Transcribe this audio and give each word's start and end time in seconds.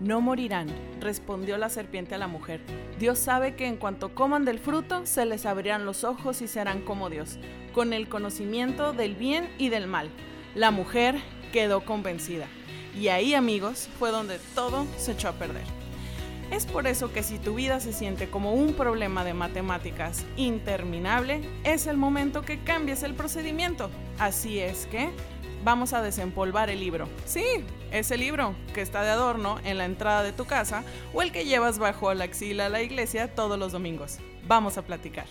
No 0.00 0.22
morirán, 0.22 0.68
respondió 0.98 1.58
la 1.58 1.68
serpiente 1.68 2.14
a 2.14 2.18
la 2.18 2.26
mujer. 2.26 2.62
Dios 2.98 3.18
sabe 3.18 3.54
que 3.54 3.66
en 3.66 3.76
cuanto 3.76 4.14
coman 4.14 4.46
del 4.46 4.58
fruto, 4.58 5.04
se 5.04 5.26
les 5.26 5.44
abrirán 5.44 5.84
los 5.84 6.04
ojos 6.04 6.40
y 6.40 6.48
serán 6.48 6.80
como 6.80 7.10
Dios, 7.10 7.38
con 7.74 7.92
el 7.92 8.08
conocimiento 8.08 8.94
del 8.94 9.14
bien 9.14 9.50
y 9.58 9.68
del 9.68 9.86
mal. 9.86 10.08
La 10.54 10.70
mujer 10.70 11.16
quedó 11.52 11.84
convencida. 11.84 12.46
Y 12.98 13.08
ahí, 13.08 13.34
amigos, 13.34 13.90
fue 13.98 14.10
donde 14.10 14.38
todo 14.54 14.86
se 14.96 15.12
echó 15.12 15.28
a 15.28 15.32
perder. 15.32 15.64
Es 16.50 16.64
por 16.64 16.86
eso 16.86 17.12
que 17.12 17.22
si 17.22 17.38
tu 17.38 17.54
vida 17.54 17.78
se 17.78 17.92
siente 17.92 18.28
como 18.28 18.54
un 18.54 18.72
problema 18.72 19.22
de 19.22 19.34
matemáticas 19.34 20.24
interminable, 20.36 21.42
es 21.62 21.86
el 21.86 21.98
momento 21.98 22.42
que 22.42 22.58
cambies 22.64 23.02
el 23.02 23.14
procedimiento. 23.14 23.90
Así 24.18 24.58
es 24.60 24.86
que 24.86 25.10
vamos 25.62 25.92
a 25.92 26.02
desempolvar 26.02 26.70
el 26.70 26.80
libro. 26.80 27.06
Sí, 27.24 27.44
ese 27.90 28.16
libro 28.16 28.54
que 28.74 28.80
está 28.82 29.02
de 29.02 29.10
adorno 29.10 29.58
en 29.64 29.78
la 29.78 29.84
entrada 29.84 30.22
de 30.22 30.32
tu 30.32 30.46
casa 30.46 30.84
o 31.12 31.22
el 31.22 31.32
que 31.32 31.44
llevas 31.44 31.78
bajo 31.78 32.12
la 32.14 32.24
axila 32.24 32.66
a 32.66 32.68
la 32.68 32.82
iglesia 32.82 33.34
todos 33.34 33.58
los 33.58 33.72
domingos. 33.72 34.18
Vamos 34.46 34.78
a 34.78 34.82
platicar. 34.82 35.26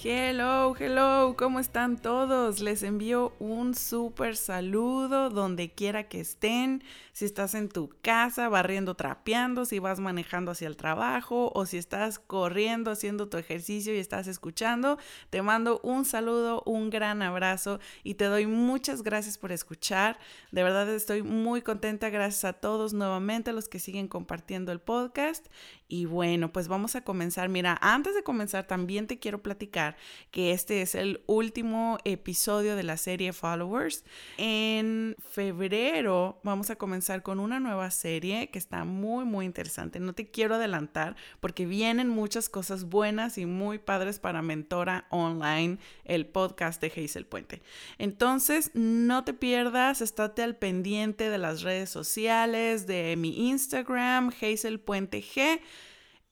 Hello, 0.00 0.76
hello, 0.78 1.34
¿cómo 1.36 1.58
están 1.58 1.96
todos? 1.96 2.60
Les 2.60 2.84
envío 2.84 3.32
un 3.40 3.74
súper 3.74 4.36
saludo 4.36 5.28
donde 5.28 5.72
quiera 5.72 6.04
que 6.04 6.20
estén. 6.20 6.84
Si 7.12 7.24
estás 7.24 7.54
en 7.54 7.68
tu 7.68 7.90
casa, 8.00 8.48
barriendo, 8.48 8.94
trapeando, 8.94 9.64
si 9.64 9.80
vas 9.80 9.98
manejando 9.98 10.52
hacia 10.52 10.68
el 10.68 10.76
trabajo 10.76 11.50
o 11.52 11.66
si 11.66 11.78
estás 11.78 12.20
corriendo, 12.20 12.92
haciendo 12.92 13.28
tu 13.28 13.38
ejercicio 13.38 13.92
y 13.92 13.98
estás 13.98 14.28
escuchando, 14.28 14.98
te 15.30 15.42
mando 15.42 15.80
un 15.82 16.04
saludo, 16.04 16.62
un 16.64 16.90
gran 16.90 17.20
abrazo 17.20 17.80
y 18.04 18.14
te 18.14 18.26
doy 18.26 18.46
muchas 18.46 19.02
gracias 19.02 19.36
por 19.36 19.50
escuchar. 19.50 20.20
De 20.52 20.62
verdad 20.62 20.88
estoy 20.90 21.24
muy 21.24 21.60
contenta. 21.60 22.08
Gracias 22.08 22.44
a 22.44 22.52
todos 22.52 22.92
nuevamente, 22.92 23.52
los 23.52 23.68
que 23.68 23.80
siguen 23.80 24.06
compartiendo 24.06 24.70
el 24.70 24.78
podcast. 24.78 25.48
Y 25.88 26.04
bueno, 26.04 26.52
pues 26.52 26.68
vamos 26.68 26.94
a 26.94 27.02
comenzar. 27.02 27.48
Mira, 27.48 27.76
antes 27.80 28.14
de 28.14 28.22
comenzar, 28.22 28.68
también 28.68 29.08
te 29.08 29.18
quiero 29.18 29.42
platicar 29.42 29.87
que 30.30 30.52
este 30.52 30.82
es 30.82 30.94
el 30.94 31.22
último 31.26 31.98
episodio 32.04 32.76
de 32.76 32.82
la 32.82 32.96
serie 32.96 33.32
Followers. 33.32 34.04
En 34.36 35.16
febrero 35.30 36.40
vamos 36.42 36.70
a 36.70 36.76
comenzar 36.76 37.22
con 37.22 37.40
una 37.40 37.60
nueva 37.60 37.90
serie 37.90 38.50
que 38.50 38.58
está 38.58 38.84
muy, 38.84 39.24
muy 39.24 39.46
interesante. 39.46 40.00
No 40.00 40.12
te 40.12 40.30
quiero 40.30 40.56
adelantar 40.56 41.16
porque 41.40 41.66
vienen 41.66 42.08
muchas 42.08 42.48
cosas 42.48 42.84
buenas 42.84 43.38
y 43.38 43.46
muy 43.46 43.78
padres 43.78 44.18
para 44.18 44.42
Mentora 44.42 45.06
Online, 45.10 45.78
el 46.04 46.26
podcast 46.26 46.80
de 46.80 46.88
Hazel 46.88 47.26
Puente. 47.26 47.62
Entonces, 47.98 48.70
no 48.74 49.24
te 49.24 49.34
pierdas, 49.34 50.00
estate 50.00 50.42
al 50.42 50.56
pendiente 50.56 51.30
de 51.30 51.38
las 51.38 51.62
redes 51.62 51.90
sociales, 51.90 52.86
de 52.86 53.16
mi 53.16 53.48
Instagram, 53.48 54.32
Hazel 54.40 54.80
Puente 54.80 55.22
G 55.22 55.60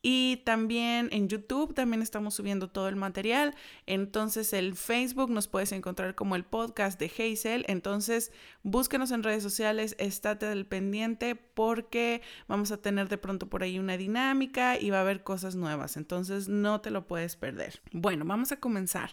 y 0.08 0.36
también 0.44 1.08
en 1.10 1.26
YouTube 1.26 1.74
también 1.74 2.00
estamos 2.00 2.34
subiendo 2.34 2.68
todo 2.68 2.86
el 2.86 2.94
material. 2.94 3.56
Entonces 3.86 4.52
el 4.52 4.76
Facebook 4.76 5.32
nos 5.32 5.48
puedes 5.48 5.72
encontrar 5.72 6.14
como 6.14 6.36
el 6.36 6.44
podcast 6.44 6.96
de 7.00 7.06
Hazel. 7.06 7.64
Entonces 7.66 8.30
búsquenos 8.62 9.10
en 9.10 9.24
redes 9.24 9.42
sociales, 9.42 9.96
estate 9.98 10.46
del 10.46 10.64
pendiente 10.64 11.34
porque 11.34 12.22
vamos 12.46 12.70
a 12.70 12.76
tener 12.76 13.08
de 13.08 13.18
pronto 13.18 13.48
por 13.48 13.64
ahí 13.64 13.80
una 13.80 13.96
dinámica 13.96 14.78
y 14.78 14.90
va 14.90 14.98
a 14.98 15.00
haber 15.00 15.24
cosas 15.24 15.56
nuevas. 15.56 15.96
Entonces 15.96 16.46
no 16.46 16.80
te 16.80 16.92
lo 16.92 17.08
puedes 17.08 17.34
perder. 17.34 17.80
Bueno, 17.90 18.24
vamos 18.24 18.52
a 18.52 18.60
comenzar. 18.60 19.10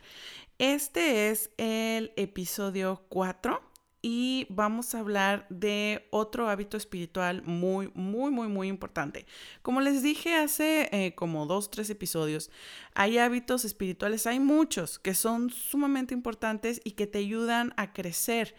Este 0.60 1.32
es 1.32 1.50
el 1.58 2.12
episodio 2.18 3.02
4 3.10 3.73
y 4.06 4.46
vamos 4.50 4.94
a 4.94 5.00
hablar 5.00 5.48
de 5.50 6.08
otro 6.12 6.50
hábito 6.50 6.76
espiritual 6.76 7.42
muy, 7.44 7.90
muy, 7.96 8.32
muy, 8.32 8.50
muy 8.50 8.68
importante. 8.68 9.26
Como 9.62 9.80
les 9.80 10.04
dije 10.04 10.36
hace 10.36 10.90
eh, 10.92 11.16
como 11.16 11.46
dos, 11.46 11.72
tres 11.72 11.90
episodios, 11.90 12.52
hay 12.96 13.18
hábitos 13.18 13.64
espirituales, 13.64 14.28
hay 14.28 14.42
muchos 14.42 15.00
que 15.00 15.14
son 15.14 15.50
sumamente 15.50 16.14
importantes 16.14 16.82
y 16.84 16.92
que 16.92 17.08
te 17.08 17.20
ayudan 17.20 17.74
a 17.78 17.94
crecer 17.94 18.56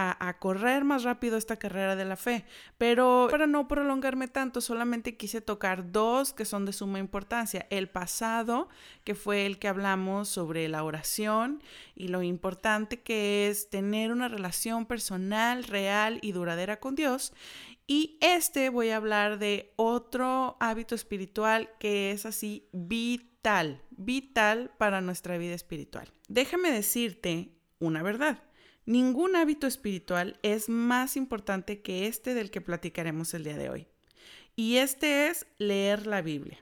a, 0.00 0.38
correr 0.38 0.84
más 0.84 1.02
rápido 1.02 1.36
esta 1.36 1.56
carrera 1.56 1.96
de 1.96 2.04
la 2.04 2.16
fe. 2.16 2.44
Pero 2.76 3.26
para 3.30 3.48
no 3.48 3.66
prolongarme 3.66 4.28
tanto, 4.28 4.60
solamente 4.60 5.16
quise 5.16 5.40
tocar 5.40 5.90
dos 5.90 6.32
que 6.32 6.44
son 6.44 6.64
de 6.64 6.72
suma 6.72 7.00
importancia. 7.00 7.66
El 7.70 7.88
pasado, 7.88 8.68
que 9.02 9.16
fue 9.16 9.44
el 9.44 9.58
que 9.58 9.66
hablamos 9.66 10.28
sobre 10.28 10.68
la 10.68 10.84
oración 10.84 11.62
y 11.96 12.08
lo 12.08 12.22
importante 12.22 13.00
que 13.00 13.48
es 13.48 13.70
tener 13.70 14.12
una 14.12 14.28
relación 14.28 14.86
personal, 14.86 15.64
real 15.64 16.20
y 16.22 16.30
duradera 16.30 16.78
con 16.78 16.94
Dios. 16.94 17.32
Y 17.88 18.18
este 18.20 18.68
voy 18.68 18.90
a 18.90 18.96
hablar 18.98 19.38
de 19.38 19.72
otro 19.76 20.56
hábito 20.60 20.94
espiritual 20.94 21.70
que 21.80 22.12
es 22.12 22.24
así 22.24 22.68
vital, 22.72 23.82
vital 23.90 24.70
para 24.78 25.00
nuestra 25.00 25.38
vida 25.38 25.54
espiritual. 25.54 26.12
Déjame 26.28 26.70
decirte 26.70 27.56
una 27.80 28.02
verdad. 28.02 28.47
Ningún 28.88 29.36
hábito 29.36 29.66
espiritual 29.66 30.38
es 30.42 30.70
más 30.70 31.18
importante 31.18 31.82
que 31.82 32.06
este 32.06 32.32
del 32.32 32.50
que 32.50 32.62
platicaremos 32.62 33.34
el 33.34 33.44
día 33.44 33.58
de 33.58 33.68
hoy. 33.68 33.86
Y 34.56 34.76
este 34.76 35.28
es 35.28 35.46
leer 35.58 36.06
la 36.06 36.22
Biblia. 36.22 36.56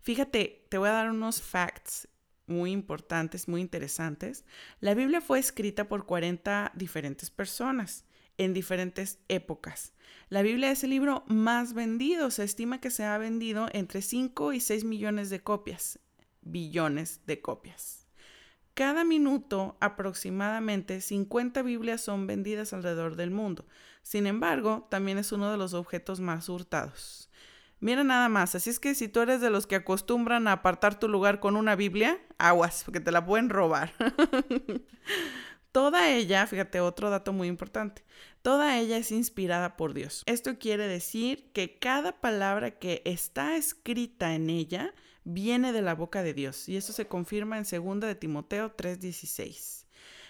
Fíjate, 0.00 0.66
te 0.68 0.78
voy 0.78 0.88
a 0.88 0.92
dar 0.94 1.12
unos 1.12 1.40
facts 1.40 2.08
muy 2.48 2.72
importantes, 2.72 3.46
muy 3.46 3.60
interesantes. 3.60 4.44
La 4.80 4.94
Biblia 4.94 5.20
fue 5.20 5.38
escrita 5.38 5.86
por 5.86 6.04
40 6.04 6.72
diferentes 6.74 7.30
personas 7.30 8.06
en 8.38 8.54
diferentes 8.54 9.20
épocas. 9.28 9.92
La 10.30 10.42
Biblia 10.42 10.72
es 10.72 10.82
el 10.82 10.90
libro 10.90 11.22
más 11.28 11.74
vendido. 11.74 12.32
Se 12.32 12.42
estima 12.42 12.80
que 12.80 12.90
se 12.90 13.04
ha 13.04 13.16
vendido 13.18 13.68
entre 13.72 14.02
5 14.02 14.52
y 14.52 14.58
6 14.58 14.82
millones 14.82 15.30
de 15.30 15.44
copias. 15.44 16.00
Billones 16.40 17.20
de 17.24 17.40
copias. 17.40 18.01
Cada 18.74 19.04
minuto, 19.04 19.76
aproximadamente 19.80 21.00
50 21.00 21.62
Biblias 21.62 22.00
son 22.00 22.26
vendidas 22.26 22.72
alrededor 22.72 23.16
del 23.16 23.30
mundo. 23.30 23.66
Sin 24.02 24.26
embargo, 24.26 24.86
también 24.90 25.18
es 25.18 25.30
uno 25.32 25.50
de 25.50 25.58
los 25.58 25.74
objetos 25.74 26.20
más 26.20 26.48
hurtados. 26.48 27.28
Mira 27.80 28.04
nada 28.04 28.28
más, 28.28 28.54
así 28.54 28.70
es 28.70 28.78
que 28.78 28.94
si 28.94 29.08
tú 29.08 29.20
eres 29.20 29.40
de 29.40 29.50
los 29.50 29.66
que 29.66 29.74
acostumbran 29.74 30.46
a 30.46 30.52
apartar 30.52 30.98
tu 30.98 31.08
lugar 31.08 31.40
con 31.40 31.56
una 31.56 31.74
Biblia, 31.74 32.18
aguas, 32.38 32.84
porque 32.84 33.00
te 33.00 33.10
la 33.10 33.26
pueden 33.26 33.50
robar. 33.50 33.92
Toda 35.72 36.10
ella, 36.10 36.46
fíjate, 36.46 36.80
otro 36.80 37.08
dato 37.08 37.32
muy 37.32 37.48
importante, 37.48 38.04
toda 38.42 38.78
ella 38.78 38.98
es 38.98 39.10
inspirada 39.10 39.78
por 39.78 39.94
Dios. 39.94 40.22
Esto 40.26 40.58
quiere 40.58 40.86
decir 40.86 41.50
que 41.54 41.78
cada 41.78 42.20
palabra 42.20 42.72
que 42.72 43.00
está 43.06 43.56
escrita 43.56 44.34
en 44.34 44.50
ella 44.50 44.92
viene 45.24 45.72
de 45.72 45.82
la 45.82 45.94
boca 45.94 46.22
de 46.22 46.34
Dios 46.34 46.68
y 46.68 46.76
eso 46.76 46.92
se 46.92 47.06
confirma 47.06 47.58
en 47.58 47.64
2 47.64 48.00
de 48.00 48.14
Timoteo 48.14 48.74
3:16. 48.76 49.86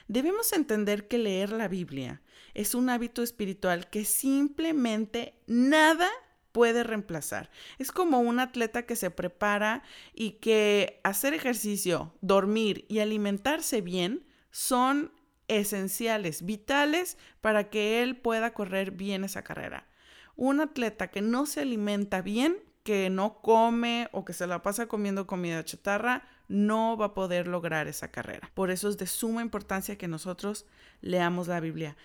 Debemos 0.09 0.53
entender 0.53 1.09
que 1.09 1.19
leer 1.19 1.51
la 1.51 1.69
Biblia 1.69 2.23
es 2.55 2.75
un 2.75 2.91
hábito 2.91 3.23
espiritual 3.23 3.89
que 3.89 4.05
simplemente 4.05 5.39
nada 5.47 6.09
puede 6.53 6.85
reemplazar. 6.85 7.51
Es 7.79 7.91
como 7.93 8.21
un 8.21 8.39
atleta 8.39 8.85
que 8.85 8.97
se 8.97 9.11
prepara 9.11 9.83
y 10.13 10.33
que 10.33 11.01
hacer 11.03 11.35
ejercicio, 11.35 12.15
dormir 12.21 12.85
y 12.89 12.99
alimentarse 12.99 13.81
bien 13.81 14.27
son 14.51 15.13
esenciales, 15.49 16.45
vitales 16.45 17.17
para 17.41 17.71
que 17.71 18.03
él 18.03 18.17
pueda 18.17 18.53
correr 18.53 18.91
bien 18.91 19.25
esa 19.25 19.43
carrera. 19.43 19.89
Un 20.37 20.61
atleta 20.61 21.09
que 21.09 21.23
no 21.23 21.47
se 21.47 21.61
alimenta 21.61 22.23
bien 22.23 22.59
que 22.82 23.10
no 23.10 23.41
come 23.41 24.09
o 24.12 24.25
que 24.25 24.32
se 24.32 24.47
la 24.47 24.62
pasa 24.62 24.87
comiendo 24.87 25.26
comida 25.26 25.65
chatarra, 25.65 26.28
no 26.48 26.97
va 26.97 27.06
a 27.06 27.15
poder 27.15 27.47
lograr 27.47 27.88
esa 27.88 28.10
carrera. 28.10 28.50
Por 28.54 28.70
eso 28.70 28.88
es 28.88 28.98
de 28.98 29.06
suma 29.06 29.43
importancia 29.43 29.97
que 29.97 30.09
nosotros 30.09 30.66
leamos 31.00 31.48
la 31.48 31.60
Biblia. 31.60 31.97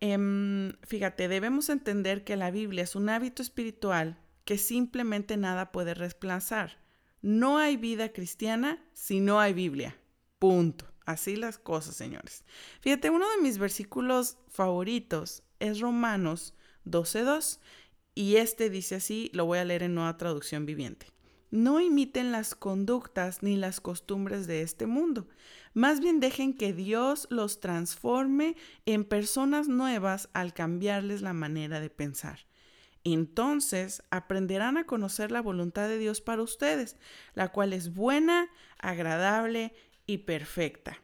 Em, 0.00 0.72
fíjate, 0.82 1.28
debemos 1.28 1.68
entender 1.68 2.24
que 2.24 2.36
la 2.36 2.50
Biblia 2.50 2.84
es 2.84 2.96
un 2.96 3.08
hábito 3.08 3.42
espiritual 3.42 4.18
que 4.44 4.58
simplemente 4.58 5.36
nada 5.36 5.72
puede 5.72 5.94
reemplazar. 5.94 6.78
No 7.22 7.58
hay 7.58 7.76
vida 7.76 8.12
cristiana 8.12 8.84
si 8.92 9.20
no 9.20 9.40
hay 9.40 9.54
Biblia. 9.54 9.96
Punto. 10.38 10.86
Así 11.06 11.36
las 11.36 11.58
cosas, 11.58 11.94
señores. 11.94 12.44
Fíjate, 12.80 13.10
uno 13.10 13.30
de 13.30 13.42
mis 13.42 13.58
versículos 13.58 14.38
favoritos 14.48 15.44
es 15.60 15.80
Romanos 15.80 16.54
12.2 16.84 17.60
y 18.16 18.36
este 18.36 18.70
dice 18.70 18.94
así, 18.94 19.30
lo 19.34 19.44
voy 19.44 19.58
a 19.58 19.64
leer 19.66 19.82
en 19.82 19.94
nueva 19.94 20.16
traducción 20.16 20.64
viviente. 20.64 21.06
No 21.50 21.80
imiten 21.80 22.32
las 22.32 22.54
conductas 22.54 23.42
ni 23.42 23.56
las 23.56 23.80
costumbres 23.80 24.46
de 24.46 24.62
este 24.62 24.86
mundo. 24.86 25.28
Más 25.74 26.00
bien 26.00 26.18
dejen 26.18 26.56
que 26.56 26.72
Dios 26.72 27.28
los 27.30 27.60
transforme 27.60 28.56
en 28.86 29.04
personas 29.04 29.68
nuevas 29.68 30.30
al 30.32 30.54
cambiarles 30.54 31.20
la 31.20 31.34
manera 31.34 31.78
de 31.78 31.90
pensar. 31.90 32.46
Entonces 33.04 34.02
aprenderán 34.10 34.78
a 34.78 34.86
conocer 34.86 35.30
la 35.30 35.42
voluntad 35.42 35.86
de 35.86 35.98
Dios 35.98 36.22
para 36.22 36.42
ustedes, 36.42 36.96
la 37.34 37.52
cual 37.52 37.74
es 37.74 37.94
buena, 37.94 38.48
agradable 38.78 39.74
y 40.06 40.18
perfecta. 40.18 41.02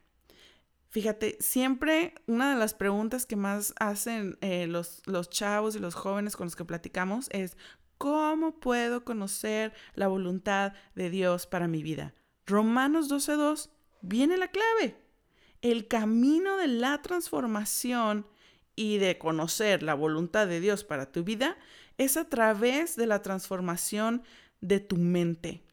Fíjate, 0.92 1.38
siempre 1.40 2.12
una 2.26 2.52
de 2.52 2.60
las 2.60 2.74
preguntas 2.74 3.24
que 3.24 3.34
más 3.34 3.72
hacen 3.80 4.36
eh, 4.42 4.66
los, 4.66 5.00
los 5.06 5.30
chavos 5.30 5.74
y 5.74 5.78
los 5.78 5.94
jóvenes 5.94 6.36
con 6.36 6.44
los 6.44 6.54
que 6.54 6.66
platicamos 6.66 7.28
es, 7.30 7.56
¿cómo 7.96 8.60
puedo 8.60 9.02
conocer 9.02 9.72
la 9.94 10.08
voluntad 10.08 10.74
de 10.94 11.08
Dios 11.08 11.46
para 11.46 11.66
mi 11.66 11.82
vida? 11.82 12.12
Romanos 12.44 13.10
12.2 13.10 13.70
viene 14.02 14.36
la 14.36 14.48
clave. 14.48 14.98
El 15.62 15.88
camino 15.88 16.58
de 16.58 16.68
la 16.68 17.00
transformación 17.00 18.26
y 18.76 18.98
de 18.98 19.16
conocer 19.16 19.82
la 19.82 19.94
voluntad 19.94 20.46
de 20.46 20.60
Dios 20.60 20.84
para 20.84 21.10
tu 21.10 21.24
vida 21.24 21.56
es 21.96 22.18
a 22.18 22.28
través 22.28 22.96
de 22.96 23.06
la 23.06 23.22
transformación 23.22 24.24
de 24.60 24.80
tu 24.80 24.98
mente. 24.98 25.64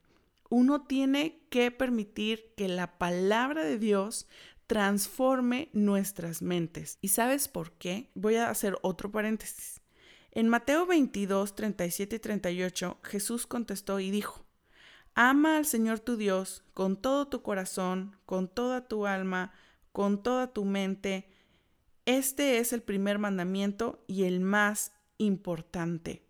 Uno 0.50 0.86
tiene 0.86 1.42
que 1.50 1.72
permitir 1.72 2.54
que 2.56 2.70
la 2.70 2.98
palabra 2.98 3.66
de 3.66 3.78
Dios 3.78 4.30
transforme 4.70 5.70
nuestras 5.74 6.44
mentes. 6.44 7.00
¿Y 7.02 7.08
sabes 7.08 7.48
por 7.48 7.72
qué? 7.72 8.12
Voy 8.14 8.36
a 8.36 8.52
hacer 8.52 8.78
otro 8.84 9.12
paréntesis. 9.12 9.82
En 10.32 10.48
Mateo 10.48 10.86
22, 10.86 11.56
37 11.56 12.18
y 12.18 12.20
38, 12.20 13.00
Jesús 13.02 13.48
contestó 13.48 14.00
y 14.00 14.12
dijo, 14.12 14.46
Ama 15.16 15.58
al 15.58 15.66
Señor 15.66 16.00
tu 16.02 16.18
Dios 16.18 16.64
con 16.76 16.98
todo 16.98 17.28
tu 17.30 17.42
corazón, 17.42 18.16
con 18.28 18.48
toda 18.48 18.88
tu 18.88 19.08
alma, 19.08 19.54
con 19.92 20.22
toda 20.22 20.54
tu 20.54 20.66
mente. 20.66 21.28
Este 22.06 22.60
es 22.60 22.72
el 22.72 22.84
primer 22.84 23.18
mandamiento 23.18 24.04
y 24.06 24.26
el 24.26 24.40
más 24.40 24.94
importante. 25.18 26.29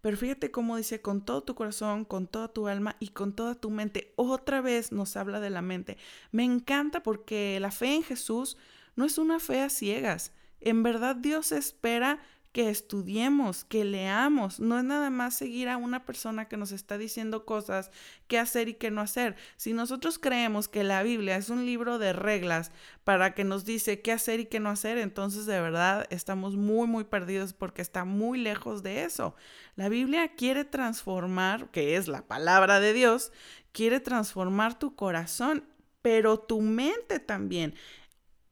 Pero 0.00 0.16
fíjate 0.16 0.50
cómo 0.50 0.76
dice 0.76 1.00
con 1.00 1.24
todo 1.24 1.42
tu 1.42 1.54
corazón, 1.54 2.04
con 2.04 2.26
toda 2.26 2.48
tu 2.48 2.68
alma 2.68 2.96
y 3.00 3.08
con 3.08 3.34
toda 3.34 3.54
tu 3.54 3.70
mente. 3.70 4.12
Otra 4.16 4.60
vez 4.60 4.92
nos 4.92 5.16
habla 5.16 5.40
de 5.40 5.50
la 5.50 5.62
mente. 5.62 5.96
Me 6.30 6.44
encanta 6.44 7.02
porque 7.02 7.58
la 7.60 7.70
fe 7.70 7.94
en 7.96 8.02
Jesús 8.02 8.56
no 8.96 9.04
es 9.04 9.18
una 9.18 9.40
fe 9.40 9.60
a 9.60 9.68
ciegas. 9.68 10.32
En 10.60 10.82
verdad 10.82 11.16
Dios 11.16 11.52
espera 11.52 12.20
que 12.58 12.70
estudiemos, 12.70 13.62
que 13.62 13.84
leamos. 13.84 14.58
No 14.58 14.78
es 14.78 14.84
nada 14.84 15.10
más 15.10 15.36
seguir 15.36 15.68
a 15.68 15.76
una 15.76 16.04
persona 16.04 16.48
que 16.48 16.56
nos 16.56 16.72
está 16.72 16.98
diciendo 16.98 17.44
cosas, 17.44 17.92
qué 18.26 18.36
hacer 18.36 18.68
y 18.68 18.74
qué 18.74 18.90
no 18.90 19.00
hacer. 19.00 19.36
Si 19.56 19.72
nosotros 19.72 20.18
creemos 20.18 20.66
que 20.66 20.82
la 20.82 21.04
Biblia 21.04 21.36
es 21.36 21.50
un 21.50 21.64
libro 21.64 22.00
de 22.00 22.12
reglas 22.12 22.72
para 23.04 23.32
que 23.32 23.44
nos 23.44 23.64
dice 23.64 24.00
qué 24.00 24.10
hacer 24.10 24.40
y 24.40 24.46
qué 24.46 24.58
no 24.58 24.70
hacer, 24.70 24.98
entonces 24.98 25.46
de 25.46 25.60
verdad 25.60 26.08
estamos 26.10 26.56
muy, 26.56 26.88
muy 26.88 27.04
perdidos 27.04 27.52
porque 27.52 27.80
está 27.80 28.04
muy 28.04 28.40
lejos 28.40 28.82
de 28.82 29.04
eso. 29.04 29.36
La 29.76 29.88
Biblia 29.88 30.34
quiere 30.34 30.64
transformar, 30.64 31.70
que 31.70 31.94
es 31.94 32.08
la 32.08 32.26
palabra 32.26 32.80
de 32.80 32.92
Dios, 32.92 33.30
quiere 33.70 34.00
transformar 34.00 34.76
tu 34.76 34.96
corazón 34.96 35.62
pero 36.02 36.38
tu 36.38 36.60
mente 36.60 37.18
también. 37.18 37.74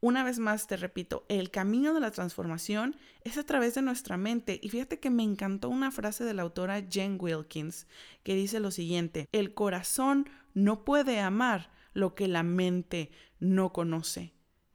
Una 0.01 0.25
vez 0.25 0.39
más 0.39 0.67
te 0.67 0.77
repito, 0.77 1.25
el 1.29 1.51
camino 1.51 1.95
de 1.95 2.01
la 2.01 2.11
transformación 2.11 2.97
es 3.25 3.39
a 3.39 3.45
través 3.45 3.75
de 3.75 3.83
nuestra 3.83 4.17
mente. 4.17 4.61
Y 4.63 4.69
fíjate 4.69 5.01
que 5.01 5.11
me 5.11 5.23
encantó 5.23 5.69
una 5.69 5.91
frase 5.91 6.25
de 6.25 6.35
la 6.35 6.43
autora 6.43 6.85
Jen 6.89 7.17
Wilkins 7.21 7.87
que 8.23 8.35
dice 8.35 8.61
lo 8.61 8.71
siguiente, 8.71 9.27
el 9.33 9.55
corazón 9.55 10.29
no 10.55 10.85
puede 10.85 11.21
amar 11.21 11.71
lo 11.95 12.15
que 12.15 12.29
la 12.29 12.43
mente 12.43 13.11
no 13.41 13.73
conoce. 13.73 14.35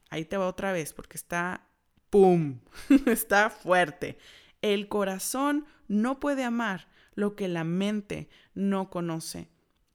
Ahí 0.09 0.25
te 0.25 0.37
va 0.37 0.47
otra 0.47 0.71
vez 0.71 0.93
porque 0.93 1.17
está, 1.17 1.67
¡pum!, 2.09 2.59
está 3.05 3.49
fuerte. 3.49 4.17
El 4.61 4.87
corazón 4.87 5.65
no 5.87 6.19
puede 6.19 6.43
amar 6.43 6.87
lo 7.13 7.35
que 7.35 7.47
la 7.47 7.63
mente 7.63 8.27
no 8.53 8.89
conoce. 8.89 9.49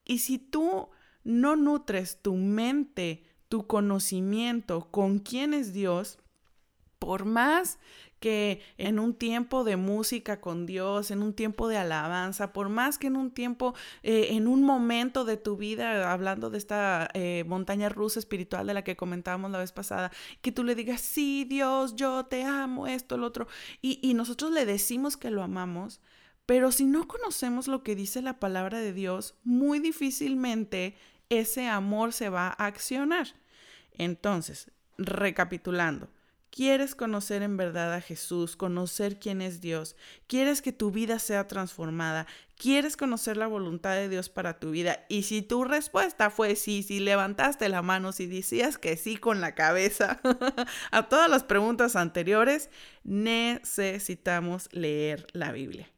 Y 0.04 0.18
si 0.18 0.38
tú 0.38 0.88
no 1.24 1.56
nutres 1.56 2.22
tu 2.22 2.36
mente 2.36 3.25
tu 3.48 3.66
conocimiento 3.66 4.88
con 4.90 5.18
quién 5.18 5.54
es 5.54 5.72
Dios, 5.72 6.18
por 6.98 7.24
más 7.24 7.78
que 8.20 8.62
en 8.78 8.98
un 8.98 9.14
tiempo 9.14 9.62
de 9.62 9.76
música 9.76 10.40
con 10.40 10.66
Dios, 10.66 11.10
en 11.10 11.22
un 11.22 11.34
tiempo 11.34 11.68
de 11.68 11.76
alabanza, 11.76 12.52
por 12.52 12.68
más 12.68 12.98
que 12.98 13.08
en 13.08 13.16
un 13.16 13.30
tiempo, 13.30 13.74
eh, 14.02 14.28
en 14.30 14.48
un 14.48 14.62
momento 14.62 15.24
de 15.24 15.36
tu 15.36 15.56
vida, 15.56 16.12
hablando 16.12 16.48
de 16.50 16.58
esta 16.58 17.08
eh, 17.12 17.44
montaña 17.46 17.88
rusa 17.88 18.18
espiritual 18.18 18.66
de 18.66 18.74
la 18.74 18.84
que 18.84 18.96
comentábamos 18.96 19.50
la 19.50 19.58
vez 19.58 19.72
pasada, 19.72 20.10
que 20.40 20.52
tú 20.52 20.64
le 20.64 20.74
digas, 20.74 21.00
sí, 21.00 21.44
Dios, 21.44 21.94
yo 21.94 22.24
te 22.24 22.42
amo, 22.44 22.86
esto, 22.86 23.18
lo 23.18 23.26
otro, 23.26 23.46
y, 23.82 24.00
y 24.02 24.14
nosotros 24.14 24.50
le 24.50 24.64
decimos 24.64 25.16
que 25.16 25.30
lo 25.30 25.42
amamos, 25.42 26.00
pero 26.46 26.72
si 26.72 26.86
no 26.86 27.08
conocemos 27.08 27.68
lo 27.68 27.82
que 27.82 27.96
dice 27.96 28.22
la 28.22 28.38
palabra 28.38 28.78
de 28.78 28.92
Dios, 28.92 29.34
muy 29.44 29.78
difícilmente 29.78 30.96
ese 31.28 31.68
amor 31.68 32.12
se 32.12 32.28
va 32.28 32.48
a 32.48 32.66
accionar. 32.66 33.28
Entonces, 33.92 34.70
recapitulando, 34.98 36.08
¿quieres 36.50 36.94
conocer 36.94 37.42
en 37.42 37.56
verdad 37.56 37.94
a 37.94 38.00
Jesús, 38.00 38.56
conocer 38.56 39.18
quién 39.18 39.42
es 39.42 39.60
Dios? 39.60 39.96
¿Quieres 40.26 40.62
que 40.62 40.72
tu 40.72 40.90
vida 40.90 41.18
sea 41.18 41.46
transformada? 41.46 42.26
¿Quieres 42.56 42.96
conocer 42.96 43.36
la 43.36 43.46
voluntad 43.46 43.94
de 43.94 44.08
Dios 44.08 44.28
para 44.30 44.58
tu 44.58 44.70
vida? 44.70 45.04
Y 45.08 45.24
si 45.24 45.42
tu 45.42 45.64
respuesta 45.64 46.30
fue 46.30 46.56
sí, 46.56 46.82
si 46.82 47.00
levantaste 47.00 47.68
la 47.68 47.82
mano, 47.82 48.12
si 48.12 48.26
decías 48.26 48.78
que 48.78 48.96
sí 48.96 49.16
con 49.16 49.40
la 49.40 49.54
cabeza 49.54 50.20
a 50.90 51.08
todas 51.08 51.28
las 51.28 51.44
preguntas 51.44 51.96
anteriores, 51.96 52.70
necesitamos 53.04 54.68
leer 54.72 55.26
la 55.32 55.52
Biblia. 55.52 55.90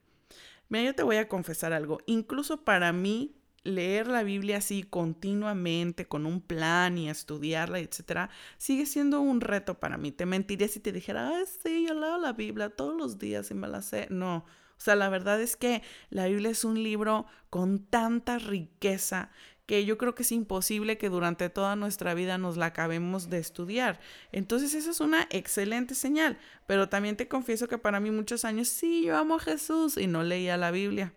Mira, 0.68 0.84
yo 0.84 0.94
te 0.94 1.02
voy 1.02 1.16
a 1.16 1.28
confesar 1.28 1.72
algo. 1.72 1.98
Incluso 2.06 2.64
para 2.64 2.92
mí, 2.92 3.37
leer 3.68 4.08
la 4.08 4.22
Biblia 4.22 4.58
así 4.58 4.82
continuamente, 4.82 6.06
con 6.06 6.26
un 6.26 6.40
plan 6.40 6.98
y 6.98 7.08
estudiarla, 7.08 7.78
etcétera, 7.78 8.30
sigue 8.56 8.86
siendo 8.86 9.20
un 9.20 9.40
reto 9.40 9.78
para 9.78 9.98
mí. 9.98 10.10
Te 10.12 10.26
mentiría 10.26 10.68
si 10.68 10.80
te 10.80 10.92
dijera, 10.92 11.28
ah, 11.28 11.44
sí, 11.62 11.86
yo 11.86 11.94
leo 11.94 12.18
la 12.18 12.32
Biblia 12.32 12.70
todos 12.70 12.96
los 12.96 13.18
días 13.18 13.50
y 13.50 13.54
me 13.54 13.68
la 13.68 13.82
sé. 13.82 14.06
No. 14.10 14.38
O 14.78 14.80
sea, 14.80 14.94
la 14.94 15.08
verdad 15.08 15.40
es 15.40 15.56
que 15.56 15.82
la 16.10 16.26
Biblia 16.26 16.50
es 16.50 16.64
un 16.64 16.82
libro 16.82 17.26
con 17.50 17.80
tanta 17.80 18.38
riqueza 18.38 19.30
que 19.66 19.84
yo 19.84 19.98
creo 19.98 20.14
que 20.14 20.22
es 20.22 20.32
imposible 20.32 20.96
que 20.96 21.10
durante 21.10 21.50
toda 21.50 21.76
nuestra 21.76 22.14
vida 22.14 22.38
nos 22.38 22.56
la 22.56 22.66
acabemos 22.66 23.28
de 23.28 23.38
estudiar. 23.38 24.00
Entonces, 24.32 24.72
esa 24.72 24.90
es 24.90 25.00
una 25.00 25.26
excelente 25.30 25.94
señal. 25.94 26.38
Pero 26.66 26.88
también 26.88 27.18
te 27.18 27.28
confieso 27.28 27.68
que 27.68 27.76
para 27.76 28.00
mí 28.00 28.10
muchos 28.10 28.46
años, 28.46 28.68
sí, 28.68 29.04
yo 29.04 29.16
amo 29.18 29.34
a 29.34 29.40
Jesús 29.40 29.98
y 29.98 30.06
no 30.06 30.22
leía 30.22 30.56
la 30.56 30.70
Biblia. 30.70 31.12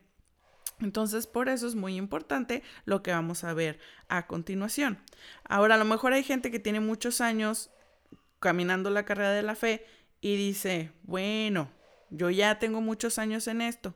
Entonces, 0.82 1.28
por 1.28 1.48
eso 1.48 1.68
es 1.68 1.76
muy 1.76 1.96
importante 1.96 2.64
lo 2.86 3.04
que 3.04 3.12
vamos 3.12 3.44
a 3.44 3.54
ver 3.54 3.80
a 4.08 4.28
continuación. 4.28 5.00
Ahora, 5.44 5.76
a 5.76 5.78
lo 5.78 5.86
mejor 5.86 6.14
hay 6.14 6.24
gente 6.24 6.52
que 6.52 6.60
tiene 6.60 6.80
muchos 6.80 7.22
años 7.22 7.70
caminando 8.40 8.90
la 8.90 9.06
carrera 9.06 9.32
de 9.32 9.44
la 9.44 9.56
fe 9.56 9.86
y 10.20 10.36
dice, 10.36 10.92
bueno, 11.04 11.70
yo 12.10 12.30
ya 12.30 12.60
tengo 12.60 12.82
muchos 12.82 13.20
años 13.20 13.48
en 13.48 13.62
esto, 13.62 13.96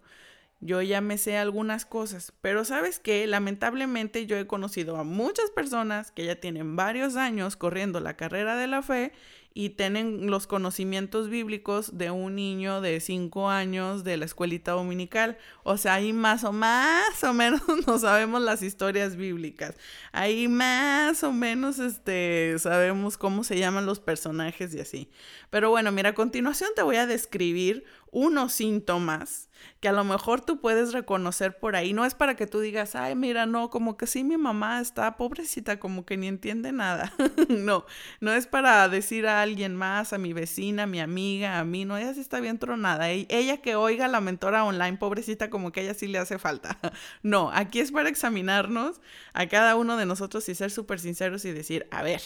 yo 0.61 0.81
ya 0.81 1.01
me 1.01 1.17
sé 1.17 1.37
algunas 1.37 1.85
cosas, 1.85 2.33
pero 2.41 2.63
sabes 2.63 2.99
que 2.99 3.27
lamentablemente 3.27 4.25
yo 4.25 4.37
he 4.37 4.47
conocido 4.47 4.97
a 4.97 5.03
muchas 5.03 5.51
personas 5.51 6.11
que 6.11 6.25
ya 6.25 6.39
tienen 6.39 6.75
varios 6.75 7.15
años 7.17 7.57
corriendo 7.57 7.99
la 7.99 8.15
carrera 8.15 8.55
de 8.55 8.67
la 8.67 8.81
fe 8.81 9.11
y 9.57 9.69
tienen 9.69 10.29
los 10.29 10.47
conocimientos 10.47 11.29
bíblicos 11.29 11.97
de 11.97 12.11
un 12.11 12.35
niño 12.35 12.81
de 12.81 12.99
cinco 12.99 13.49
años 13.49 14.03
de 14.03 14.17
la 14.17 14.25
escuelita 14.25 14.73
dominical. 14.73 15.37
O 15.63 15.77
sea, 15.77 15.93
ahí 15.93 16.11
más 16.11 16.43
o 16.43 16.51
más 16.51 17.23
o 17.23 17.31
menos 17.31 17.61
no 17.87 17.97
sabemos 17.97 18.41
las 18.41 18.61
historias 18.61 19.15
bíblicas. 19.15 19.75
Ahí 20.11 20.49
más 20.49 21.23
o 21.23 21.31
menos 21.31 21.79
este, 21.79 22.57
sabemos 22.59 23.17
cómo 23.17 23.45
se 23.45 23.57
llaman 23.57 23.85
los 23.85 24.01
personajes 24.01 24.75
y 24.75 24.81
así. 24.81 25.09
Pero 25.49 25.69
bueno, 25.69 25.89
mira, 25.93 26.09
a 26.09 26.13
continuación 26.13 26.71
te 26.75 26.81
voy 26.81 26.97
a 26.97 27.07
describir 27.07 27.85
unos 28.11 28.51
síntomas 28.53 29.49
que 29.79 29.89
a 29.89 29.93
lo 29.93 30.03
mejor 30.03 30.41
tú 30.41 30.61
puedes 30.61 30.93
reconocer 30.93 31.59
por 31.59 31.75
ahí. 31.75 31.93
No 31.93 32.05
es 32.05 32.15
para 32.15 32.35
que 32.35 32.47
tú 32.47 32.59
digas, 32.59 32.95
ay, 32.95 33.15
mira, 33.15 33.45
no, 33.45 33.69
como 33.69 33.97
que 33.97 34.07
sí, 34.07 34.23
mi 34.23 34.37
mamá 34.37 34.79
está 34.79 35.17
pobrecita, 35.17 35.79
como 35.79 36.05
que 36.05 36.17
ni 36.17 36.27
entiende 36.27 36.71
nada. 36.71 37.13
no, 37.49 37.85
no 38.21 38.33
es 38.33 38.47
para 38.47 38.87
decir 38.89 39.27
a 39.27 39.44
alguien 39.45 39.75
más, 39.75 40.13
a 40.13 40.17
mi 40.17 40.33
vecina, 40.33 40.83
a 40.83 40.87
mi 40.87 40.99
amiga, 40.99 41.59
a 41.59 41.63
mí, 41.63 41.85
no, 41.85 41.97
ella 41.97 42.13
sí 42.13 42.19
está 42.19 42.39
bien 42.39 42.59
tronada. 42.59 43.09
Ella 43.09 43.57
que 43.57 43.75
oiga 43.75 44.07
la 44.07 44.21
mentora 44.21 44.65
online, 44.65 44.97
pobrecita, 44.97 45.49
como 45.49 45.71
que 45.71 45.79
a 45.79 45.83
ella 45.83 45.93
sí 45.93 46.07
le 46.07 46.17
hace 46.17 46.37
falta. 46.37 46.77
no, 47.23 47.49
aquí 47.53 47.79
es 47.79 47.91
para 47.91 48.09
examinarnos 48.09 49.01
a 49.33 49.47
cada 49.47 49.75
uno 49.75 49.97
de 49.97 50.05
nosotros 50.05 50.47
y 50.49 50.55
ser 50.55 50.71
súper 50.71 50.99
sinceros 50.99 51.45
y 51.45 51.51
decir, 51.51 51.87
a 51.91 52.03
ver, 52.03 52.21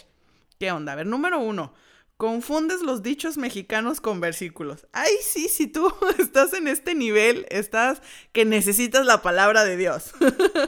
¿qué 0.59 0.71
onda? 0.71 0.93
A 0.93 0.95
ver, 0.95 1.05
número 1.05 1.39
uno. 1.39 1.73
Confundes 2.19 2.81
los 2.81 3.01
dichos 3.01 3.37
mexicanos 3.37 4.01
con 4.01 4.19
versículos. 4.19 4.87
Ay, 4.91 5.13
sí, 5.21 5.47
si 5.47 5.67
tú 5.67 5.89
estás 6.19 6.51
en 6.51 6.67
este 6.67 6.93
nivel, 6.93 7.45
estás 7.49 8.01
que 8.33 8.43
necesitas 8.43 9.05
la 9.05 9.21
palabra 9.21 9.63
de 9.63 9.77
Dios. 9.77 10.11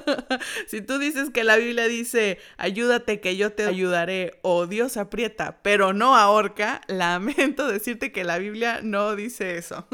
si 0.67 0.79
tú 0.79 0.97
dices 0.97 1.29
que 1.29 1.43
la 1.43 1.57
Biblia 1.57 1.89
dice, 1.89 2.39
ayúdate 2.55 3.19
que 3.19 3.35
yo 3.35 3.51
te 3.51 3.65
ayudaré, 3.65 4.39
o 4.43 4.65
Dios 4.65 4.95
aprieta, 4.95 5.59
pero 5.61 5.91
no 5.91 6.15
ahorca, 6.15 6.79
lamento 6.87 7.67
decirte 7.71 8.13
que 8.13 8.23
la 8.23 8.37
Biblia 8.37 8.79
no 8.81 9.17
dice 9.17 9.57
eso. 9.57 9.85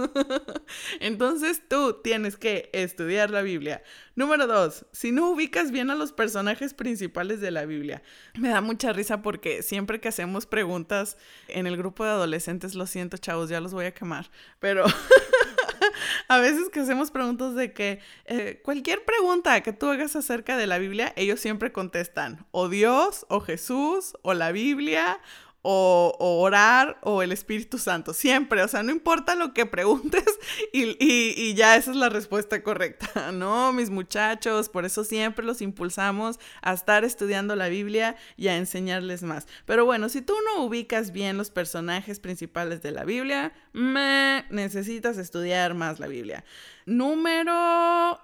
Entonces 1.00 1.64
tú 1.68 2.02
tienes 2.04 2.38
que 2.38 2.70
estudiar 2.72 3.32
la 3.32 3.42
Biblia. 3.42 3.82
Número 4.18 4.48
dos, 4.48 4.84
si 4.94 5.12
no 5.12 5.30
ubicas 5.30 5.70
bien 5.70 5.92
a 5.92 5.96
los 5.96 6.12
personajes 6.12 6.74
principales 6.74 7.40
de 7.40 7.52
la 7.52 7.66
Biblia. 7.66 8.02
Me 8.34 8.50
da 8.50 8.62
mucha 8.62 8.92
risa 8.92 9.22
porque 9.22 9.62
siempre 9.62 10.00
que 10.00 10.08
hacemos 10.08 10.48
preguntas 10.48 11.18
en 11.48 11.68
el 11.68 11.78
grupo 11.78 12.04
de 12.04 12.10
adolescentes, 12.10 12.74
lo 12.74 12.88
siento 12.88 13.18
chavos, 13.18 13.48
ya 13.48 13.62
los 13.62 13.76
voy 13.76 13.86
a 13.86 13.94
quemar, 13.94 14.32
pero 14.60 14.86
a 16.30 16.40
veces 16.40 16.70
que 16.70 16.80
hacemos 16.80 17.12
preguntas 17.12 17.54
de 17.54 17.74
que 17.74 18.00
eh, 18.26 18.60
cualquier 18.64 19.06
pregunta 19.06 19.62
que 19.62 19.72
tú 19.72 19.86
hagas 19.86 20.16
acerca 20.16 20.58
de 20.58 20.66
la 20.66 20.80
Biblia, 20.80 21.14
ellos 21.16 21.40
siempre 21.40 21.72
contestan 21.72 22.44
o 22.50 22.70
Dios, 22.70 23.28
o 23.30 23.40
Jesús, 23.40 24.18
o 24.24 24.34
la 24.34 24.52
Biblia, 24.52 25.22
o, 25.70 26.16
orar 26.20 26.98
o 27.02 27.22
el 27.22 27.34
Espíritu 27.34 27.78
Santo, 27.78 28.14
siempre, 28.14 28.64
o 28.64 28.68
sea, 28.70 28.84
no 28.84 28.92
importa 28.94 29.36
lo 29.36 29.54
que 29.54 29.66
preguntes 29.66 30.24
y, 30.72 31.54
ya 31.56 31.76
esa 31.76 31.92
es 31.92 31.98
la 31.98 32.08
respuesta 32.08 32.64
correcta, 32.64 33.32
¿no? 33.34 33.74
Mis 33.74 33.90
muchachos, 33.90 34.70
por 34.70 34.86
eso 34.86 35.04
siempre 35.04 35.46
los 35.46 35.62
impulsamos 35.62 36.40
a 36.62 36.72
estar 36.72 37.04
estudiando 37.04 37.58
la 37.58 37.68
Biblia 37.68 38.16
y 38.38 38.48
a 38.48 38.56
enseñarles 38.56 39.24
más. 39.24 39.46
Pero 39.66 39.84
bueno, 39.84 40.08
si 40.08 40.22
tú 40.22 40.36
no 40.46 40.64
ubicas 40.64 41.12
bien 41.12 41.38
los 41.38 41.50
personajes 41.50 42.22
principales 42.22 42.82
de 42.82 42.92
la 42.92 43.04
Biblia, 43.04 43.52
me 43.74 44.46
necesitas 44.50 45.18
estudiar 45.18 45.74
más 45.74 46.00
la 46.00 46.08
Biblia. 46.08 46.46
Número 46.86 48.22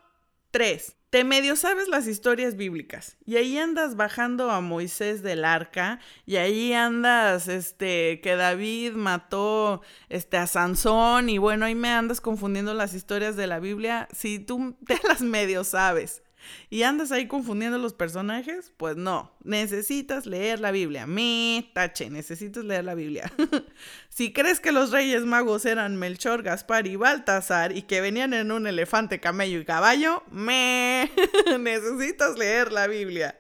3. 0.53 0.95
Te 1.09 1.23
medio 1.23 1.55
sabes 1.55 1.87
las 1.87 2.05
historias 2.05 2.55
bíblicas 2.55 3.17
y 3.25 3.37
ahí 3.37 3.57
andas 3.57 3.95
bajando 3.95 4.51
a 4.51 4.61
Moisés 4.61 5.23
del 5.23 5.45
arca 5.45 5.99
y 6.27 6.35
ahí 6.35 6.73
andas, 6.73 7.47
este, 7.47 8.21
que 8.21 8.35
David 8.35 8.93
mató, 8.93 9.81
este, 10.09 10.37
a 10.37 10.45
Sansón 10.45 11.29
y 11.29 11.39
bueno, 11.39 11.65
ahí 11.65 11.73
me 11.73 11.89
andas 11.89 12.21
confundiendo 12.21 12.75
las 12.75 12.93
historias 12.93 13.35
de 13.35 13.47
la 13.47 13.59
Biblia. 13.59 14.07
Si 14.13 14.37
tú 14.37 14.77
te 14.85 14.99
las 15.07 15.21
medio 15.21 15.63
sabes 15.63 16.21
y 16.69 16.83
andas 16.83 17.11
ahí 17.11 17.27
confundiendo 17.27 17.77
los 17.77 17.93
personajes, 17.93 18.71
pues 18.77 18.95
no, 18.95 19.31
necesitas 19.43 20.25
leer 20.25 20.59
la 20.59 20.71
Biblia. 20.71 21.05
Me 21.05 21.69
tache, 21.73 22.09
necesitas 22.09 22.63
leer 22.63 22.85
la 22.85 22.95
Biblia. 22.95 23.31
si 24.09 24.33
crees 24.33 24.59
que 24.59 24.71
los 24.71 24.91
reyes 24.91 25.25
magos 25.25 25.65
eran 25.65 25.97
Melchor, 25.97 26.43
Gaspar 26.43 26.87
y 26.87 26.95
Baltasar 26.95 27.75
y 27.75 27.83
que 27.83 28.01
venían 28.01 28.33
en 28.33 28.51
un 28.51 28.67
elefante, 28.67 29.19
camello 29.19 29.59
y 29.59 29.65
caballo, 29.65 30.23
me 30.31 31.11
necesitas 31.59 32.37
leer 32.37 32.71
la 32.71 32.87
Biblia. 32.87 33.37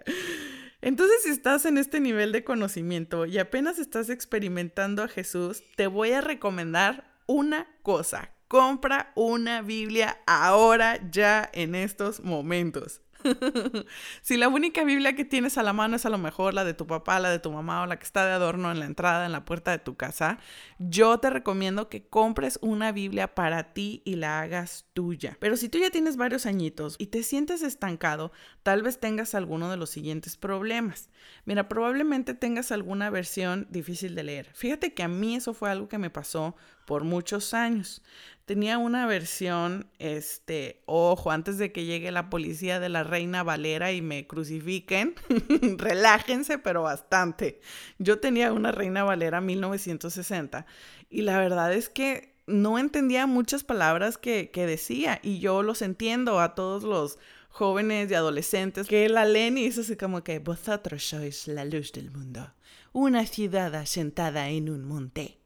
Entonces, 0.81 1.23
si 1.23 1.29
estás 1.29 1.65
en 1.65 1.77
este 1.77 2.01
nivel 2.01 2.33
de 2.33 2.43
conocimiento 2.43 3.25
y 3.25 3.37
apenas 3.37 3.79
estás 3.79 4.09
experimentando 4.09 5.01
a 5.01 5.07
Jesús, 5.07 5.63
te 5.77 5.87
voy 5.87 6.11
a 6.11 6.19
recomendar 6.19 7.05
una 7.25 7.67
cosa 7.83 8.32
compra 8.53 9.11
una 9.15 9.63
Biblia 9.63 10.19
ahora, 10.27 10.99
ya, 11.09 11.49
en 11.53 11.73
estos 11.73 12.23
momentos. 12.23 13.01
si 14.21 14.37
la 14.37 14.47
única 14.47 14.83
Biblia 14.83 15.15
que 15.15 15.25
tienes 15.25 15.57
a 15.57 15.63
la 15.63 15.73
mano 15.73 15.95
es 15.95 16.05
a 16.05 16.11
lo 16.11 16.19
mejor 16.19 16.53
la 16.53 16.63
de 16.63 16.75
tu 16.75 16.85
papá, 16.85 17.19
la 17.19 17.31
de 17.31 17.39
tu 17.39 17.51
mamá 17.51 17.81
o 17.81 17.87
la 17.87 17.97
que 17.97 18.03
está 18.03 18.27
de 18.27 18.31
adorno 18.31 18.71
en 18.71 18.79
la 18.79 18.85
entrada, 18.85 19.25
en 19.25 19.31
la 19.31 19.43
puerta 19.43 19.71
de 19.71 19.79
tu 19.79 19.95
casa, 19.95 20.37
yo 20.77 21.17
te 21.17 21.31
recomiendo 21.31 21.89
que 21.89 22.07
compres 22.07 22.59
una 22.61 22.91
Biblia 22.91 23.33
para 23.33 23.73
ti 23.73 24.03
y 24.05 24.17
la 24.17 24.41
hagas 24.41 24.85
tuya. 24.93 25.35
Pero 25.39 25.57
si 25.57 25.67
tú 25.67 25.79
ya 25.79 25.89
tienes 25.89 26.15
varios 26.15 26.45
añitos 26.45 26.95
y 26.99 27.07
te 27.07 27.23
sientes 27.23 27.63
estancado, 27.63 28.31
tal 28.61 28.83
vez 28.83 28.99
tengas 28.99 29.33
alguno 29.33 29.71
de 29.71 29.77
los 29.77 29.89
siguientes 29.89 30.37
problemas. 30.37 31.09
Mira, 31.45 31.67
probablemente 31.67 32.35
tengas 32.35 32.71
alguna 32.71 33.09
versión 33.09 33.65
difícil 33.71 34.13
de 34.13 34.23
leer. 34.23 34.49
Fíjate 34.53 34.93
que 34.93 35.01
a 35.01 35.07
mí 35.07 35.35
eso 35.35 35.55
fue 35.55 35.71
algo 35.71 35.89
que 35.89 35.97
me 35.97 36.11
pasó 36.11 36.55
por 36.85 37.03
muchos 37.03 37.53
años 37.53 38.01
tenía 38.45 38.77
una 38.77 39.05
versión, 39.05 39.87
este, 39.99 40.81
ojo, 40.85 41.31
antes 41.31 41.57
de 41.57 41.71
que 41.71 41.85
llegue 41.85 42.11
la 42.11 42.29
policía 42.29 42.79
de 42.79 42.89
la 42.89 43.03
Reina 43.03 43.43
Valera 43.43 43.91
y 43.91 44.01
me 44.01 44.27
crucifiquen, 44.27 45.15
relájense, 45.77 46.57
pero 46.57 46.83
bastante. 46.83 47.61
Yo 47.99 48.19
tenía 48.19 48.51
una 48.51 48.71
Reina 48.71 49.03
Valera 49.03 49.39
1960 49.41 50.65
y 51.09 51.21
la 51.21 51.37
verdad 51.39 51.73
es 51.73 51.89
que 51.89 52.33
no 52.45 52.77
entendía 52.77 53.25
muchas 53.25 53.63
palabras 53.63 54.17
que, 54.17 54.51
que 54.51 54.65
decía 54.65 55.19
y 55.23 55.39
yo 55.39 55.63
los 55.63 55.81
entiendo 55.81 56.41
a 56.41 56.55
todos 56.55 56.83
los 56.83 57.17
jóvenes 57.47 58.11
y 58.11 58.15
adolescentes 58.15 58.87
que 58.87 59.07
la 59.07 59.23
leen 59.25 59.57
y 59.57 59.67
así 59.67 59.95
como 59.95 60.23
que 60.23 60.39
vosotros 60.39 61.03
sois 61.03 61.47
la 61.47 61.63
luz 61.63 61.93
del 61.93 62.11
mundo, 62.11 62.53
una 62.91 63.25
ciudad 63.25 63.73
asentada 63.75 64.49
en 64.49 64.69
un 64.69 64.83
monte, 64.83 65.37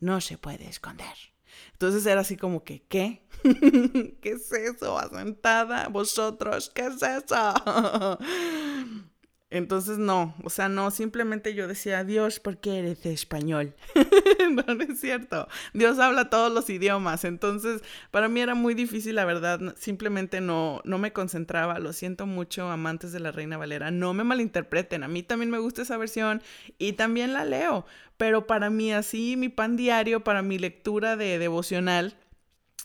no 0.00 0.20
se 0.20 0.38
puede 0.38 0.68
esconder. 0.68 1.14
Entonces 1.72 2.04
era 2.06 2.20
así 2.22 2.36
como 2.36 2.64
que, 2.64 2.82
¿qué? 2.82 3.22
¿Qué 4.22 4.30
es 4.30 4.52
eso? 4.52 4.98
Asentada, 4.98 5.88
vosotros, 5.88 6.70
¿qué 6.74 6.82
es 6.86 7.02
eso? 7.02 8.18
Entonces 9.52 9.98
no, 9.98 10.36
o 10.44 10.48
sea, 10.50 10.68
no, 10.68 10.92
simplemente 10.92 11.54
yo 11.54 11.66
decía, 11.66 12.04
Dios, 12.04 12.38
¿por 12.38 12.58
qué 12.58 12.78
eres 12.78 13.04
español? 13.04 13.74
no, 14.52 14.62
no 14.74 14.84
es 14.84 15.00
cierto. 15.00 15.48
Dios 15.74 15.98
habla 15.98 16.30
todos 16.30 16.52
los 16.52 16.70
idiomas, 16.70 17.24
entonces 17.24 17.82
para 18.12 18.28
mí 18.28 18.40
era 18.40 18.54
muy 18.54 18.74
difícil, 18.74 19.16
la 19.16 19.24
verdad, 19.24 19.74
simplemente 19.76 20.40
no, 20.40 20.80
no 20.84 20.98
me 20.98 21.12
concentraba, 21.12 21.80
lo 21.80 21.92
siento 21.92 22.26
mucho, 22.26 22.70
amantes 22.70 23.10
de 23.10 23.18
la 23.18 23.32
Reina 23.32 23.56
Valera, 23.56 23.90
no 23.90 24.14
me 24.14 24.22
malinterpreten, 24.22 25.02
a 25.02 25.08
mí 25.08 25.24
también 25.24 25.50
me 25.50 25.58
gusta 25.58 25.82
esa 25.82 25.96
versión 25.96 26.42
y 26.78 26.92
también 26.92 27.32
la 27.32 27.44
leo, 27.44 27.86
pero 28.16 28.46
para 28.46 28.70
mí 28.70 28.92
así, 28.92 29.36
mi 29.36 29.48
pan 29.48 29.76
diario, 29.76 30.22
para 30.22 30.42
mi 30.42 30.58
lectura 30.60 31.16
de 31.16 31.40
devocional, 31.40 32.16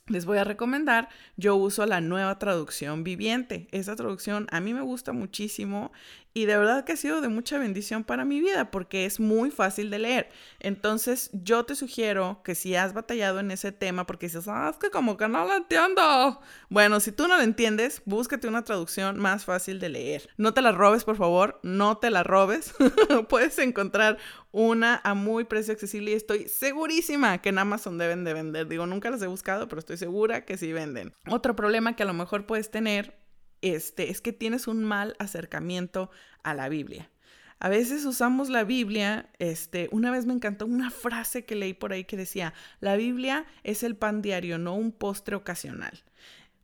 les 0.08 0.26
voy 0.26 0.38
a 0.38 0.44
recomendar, 0.44 1.10
yo 1.36 1.56
uso 1.56 1.84
la 1.88 2.00
nueva 2.00 2.38
traducción 2.38 3.04
viviente. 3.04 3.68
Esa 3.72 3.96
traducción 3.96 4.46
a 4.52 4.60
mí 4.60 4.72
me 4.72 4.82
gusta 4.82 5.14
muchísimo 5.14 5.92
y 6.36 6.48
de 6.48 6.58
verdad 6.58 6.84
que 6.84 6.92
ha 6.92 6.98
sido 6.98 7.22
de 7.22 7.30
mucha 7.30 7.58
bendición 7.58 8.04
para 8.04 8.26
mi 8.26 8.42
vida 8.42 8.70
porque 8.70 9.06
es 9.06 9.22
muy 9.22 9.52
fácil 9.52 9.90
de 9.90 10.00
leer. 10.00 10.30
Entonces 10.60 11.30
yo 11.32 11.64
te 11.64 11.76
sugiero 11.76 12.42
que 12.44 12.56
si 12.56 12.76
has 12.76 12.94
batallado 12.94 13.40
en 13.40 13.52
ese 13.52 13.72
tema 13.72 14.06
porque 14.06 14.26
dices, 14.26 14.50
ah, 14.50 14.70
es 14.70 14.78
que 14.78 14.92
como 14.92 15.16
que 15.16 15.30
no 15.30 15.46
lo 15.46 15.56
entiendo. 15.56 16.42
Bueno, 16.68 17.00
si 17.00 17.14
tú 17.14 17.30
no 17.30 17.38
lo 17.38 17.42
entiendes, 17.42 18.02
búscate 18.04 18.50
una 18.50 18.66
traducción 18.66 19.18
más 19.18 19.46
fácil 19.46 19.80
de 19.80 19.88
leer. 19.88 20.30
No 20.36 20.54
te 20.54 20.62
la 20.62 20.74
robes, 20.74 21.06
por 21.06 21.16
favor, 21.16 21.58
no 21.64 22.00
te 22.00 22.10
la 22.10 22.22
robes. 22.24 22.76
Puedes 23.30 23.58
encontrar 23.60 24.18
una 24.52 25.00
a 25.06 25.14
muy 25.14 25.46
precio 25.46 25.72
accesible 25.72 26.12
y 26.12 26.16
estoy 26.16 26.50
segurísima 26.50 27.42
que 27.42 27.48
en 27.48 27.60
Amazon 27.60 27.98
deben 27.98 28.26
de 28.26 28.34
vender. 28.34 28.68
Digo, 28.68 28.86
nunca 28.86 29.10
las 29.10 29.22
he 29.22 29.28
buscado, 29.28 29.70
pero 29.70 29.80
estoy 29.80 29.96
segura 29.96 30.44
que 30.44 30.58
sí 30.58 30.74
venden. 30.74 31.14
Otro 31.30 31.56
problema 31.56 31.96
que 31.96 32.04
a 32.04 32.06
lo 32.06 32.14
mejor 32.14 32.46
puedes 32.46 32.72
tener 32.72 33.25
este, 33.62 34.10
es 34.10 34.22
que 34.22 34.34
tienes 34.34 34.68
un 34.68 34.84
mal 34.84 35.16
acercamiento 35.20 36.10
a 36.44 36.54
la 36.54 36.70
Biblia. 36.70 37.10
A 37.60 37.70
veces 37.70 38.06
usamos 38.06 38.50
la 38.50 38.64
Biblia, 38.64 39.30
este, 39.40 39.88
una 39.92 40.12
vez 40.12 40.26
me 40.26 40.34
encantó 40.34 40.66
una 40.66 40.92
frase 40.92 41.46
que 41.46 41.56
leí 41.56 41.74
por 41.74 41.94
ahí 41.94 42.04
que 42.04 42.18
decía, 42.18 42.54
la 42.80 42.96
Biblia 42.96 43.46
es 43.64 43.84
el 43.84 43.96
pan 43.96 44.22
diario, 44.22 44.58
no 44.58 44.76
un 44.76 44.92
postre 44.92 45.36
ocasional 45.36 46.04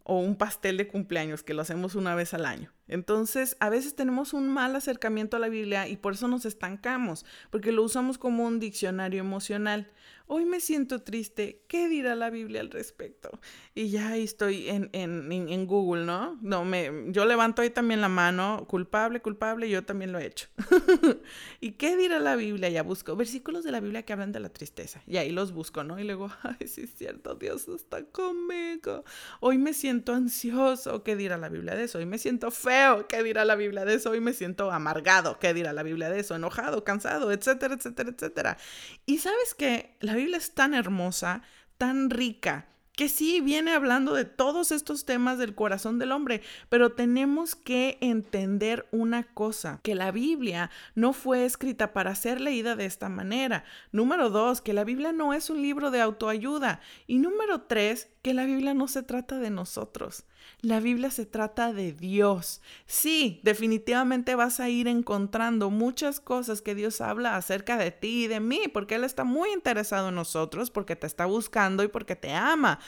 o 0.04 0.20
un 0.20 0.36
pastel 0.36 0.78
de 0.78 0.88
cumpleaños 0.88 1.44
que 1.44 1.54
lo 1.54 1.62
hacemos 1.62 1.96
una 1.96 2.16
vez 2.16 2.34
al 2.34 2.46
año. 2.46 2.72
Entonces, 2.88 3.56
a 3.60 3.70
veces 3.70 3.96
tenemos 3.96 4.34
un 4.34 4.50
mal 4.50 4.76
acercamiento 4.76 5.38
a 5.38 5.40
la 5.40 5.50
Biblia 5.50 5.88
y 5.88 5.98
por 5.98 6.14
eso 6.14 6.28
nos 6.28 6.46
estancamos, 6.46 7.26
porque 7.50 7.72
lo 7.72 7.84
usamos 7.84 8.18
como 8.18 8.46
un 8.46 8.60
diccionario 8.60 9.20
emocional. 9.20 9.92
Hoy 10.34 10.46
me 10.46 10.62
siento 10.62 11.02
triste, 11.02 11.62
¿qué 11.68 11.90
dirá 11.90 12.16
la 12.16 12.30
Biblia 12.30 12.62
al 12.62 12.72
respecto? 12.72 13.30
Y 13.76 13.90
ya 13.90 14.12
ahí 14.12 14.24
estoy 14.24 14.70
en, 14.70 14.90
en, 14.94 15.30
en, 15.30 15.68
Google, 15.68 16.06
¿no? 16.06 16.40
No, 16.42 16.64
me, 16.64 16.90
yo 17.08 17.26
levanto 17.26 17.62
ahí 17.62 17.70
también 17.70 18.00
la 18.00 18.08
mano, 18.08 18.66
culpable, 18.66 19.22
culpable, 19.22 19.70
yo 19.70 19.84
también 19.84 20.14
lo 20.14 20.20
he 20.20 20.28
hecho. 20.28 20.48
¿Y 21.60 21.74
qué 21.74 21.98
dirá 21.98 22.22
la 22.22 22.38
Biblia? 22.38 22.70
Ya 22.70 22.82
busco 22.82 23.14
versículos 23.18 23.66
de 23.66 23.74
la 23.74 23.82
Biblia 23.82 24.04
que 24.04 24.14
hablan 24.14 24.32
de 24.32 24.40
la 24.40 24.48
tristeza. 24.48 25.02
Y 25.06 25.18
ahí 25.18 25.32
los 25.32 25.52
busco, 25.52 25.84
¿no? 25.84 26.00
Y 26.00 26.06
luego, 26.06 26.32
ay, 26.44 26.66
sí 26.66 26.84
es 26.84 26.96
cierto, 26.96 27.36
Dios 27.36 27.68
está 27.68 28.06
conmigo. 28.06 29.04
Hoy 29.42 29.58
me 29.58 29.74
siento 29.74 30.14
ansioso, 30.14 31.04
¿qué 31.04 31.18
dirá 31.18 31.38
la 31.38 31.50
Biblia 31.50 31.76
de 31.76 31.84
eso? 31.84 31.98
Hoy 31.98 32.06
me 32.06 32.18
siento 32.18 32.52
feo, 32.52 32.71
¿qué 33.08 33.24
dirá 33.24 33.46
la 33.46 33.56
Biblia 33.56 33.86
de 33.86 33.96
eso? 33.96 34.12
Hoy 34.12 34.22
me 34.22 34.34
siento 34.34 34.72
amargado, 34.72 35.40
¿qué 35.40 35.54
dirá 35.54 35.74
la 35.74 35.84
Biblia 35.84 36.10
de 36.10 36.20
eso? 36.20 36.36
Enojado, 36.36 36.84
cansado, 36.84 37.32
etcétera, 37.32 37.76
etcétera, 37.76 38.10
etcétera. 38.10 38.58
Y 39.06 39.20
sabes 39.20 39.54
que 39.54 39.96
la 40.00 40.16
Biblia 40.16 40.38
es 40.38 40.54
tan 40.54 40.74
hermosa, 40.74 41.42
tan 41.78 42.10
rica, 42.10 42.68
que 42.96 43.10
sí 43.10 43.42
viene 43.42 43.74
hablando 43.74 44.14
de 44.14 44.26
todos 44.26 44.72
estos 44.72 45.06
temas 45.06 45.38
del 45.38 45.56
corazón 45.56 45.98
del 45.98 46.12
hombre, 46.12 46.42
pero 46.70 46.92
tenemos 46.92 47.56
que 47.56 47.98
entender 48.02 48.86
una 48.92 49.24
cosa, 49.24 49.80
que 49.82 49.96
la 49.96 50.12
Biblia 50.12 50.70
no 50.94 51.14
fue 51.14 51.46
escrita 51.46 51.94
para 51.94 52.16
ser 52.16 52.42
leída 52.42 52.76
de 52.76 52.86
esta 52.86 53.10
manera. 53.10 53.64
Número 53.92 54.30
dos, 54.30 54.62
que 54.62 54.74
la 54.74 54.84
Biblia 54.84 55.14
no 55.14 55.34
es 55.34 55.50
un 55.50 55.62
libro 55.62 55.90
de 55.90 56.02
autoayuda. 56.02 56.82
Y 57.08 57.18
número 57.18 57.62
tres, 57.62 58.10
que 58.22 58.34
la 58.34 58.46
Biblia 58.46 58.74
no 58.74 58.88
se 58.88 59.04
trata 59.04 59.40
de 59.40 59.50
nosotros. 59.50 60.26
La 60.62 60.80
Biblia 60.80 61.10
se 61.10 61.26
trata 61.26 61.74
de 61.74 61.92
Dios. 61.92 62.62
Sí, 62.86 63.40
definitivamente 63.44 64.36
vas 64.36 64.60
a 64.60 64.70
ir 64.70 64.88
encontrando 64.88 65.70
muchas 65.70 66.20
cosas 66.20 66.62
que 66.62 66.76
Dios 66.76 67.02
habla 67.02 67.36
acerca 67.36 67.78
de 67.78 67.92
ti 67.92 68.26
y 68.26 68.28
de 68.28 68.40
mí, 68.40 68.68
porque 68.72 68.96
Él 68.96 69.04
está 69.04 69.24
muy 69.24 69.52
interesado 69.52 70.10
en 70.10 70.16
nosotros, 70.16 70.70
porque 70.70 70.96
te 70.96 71.08
está 71.08 71.26
buscando 71.26 71.84
y 71.84 71.88
porque 71.88 72.16
te 72.16 72.32
ama. 72.32 72.80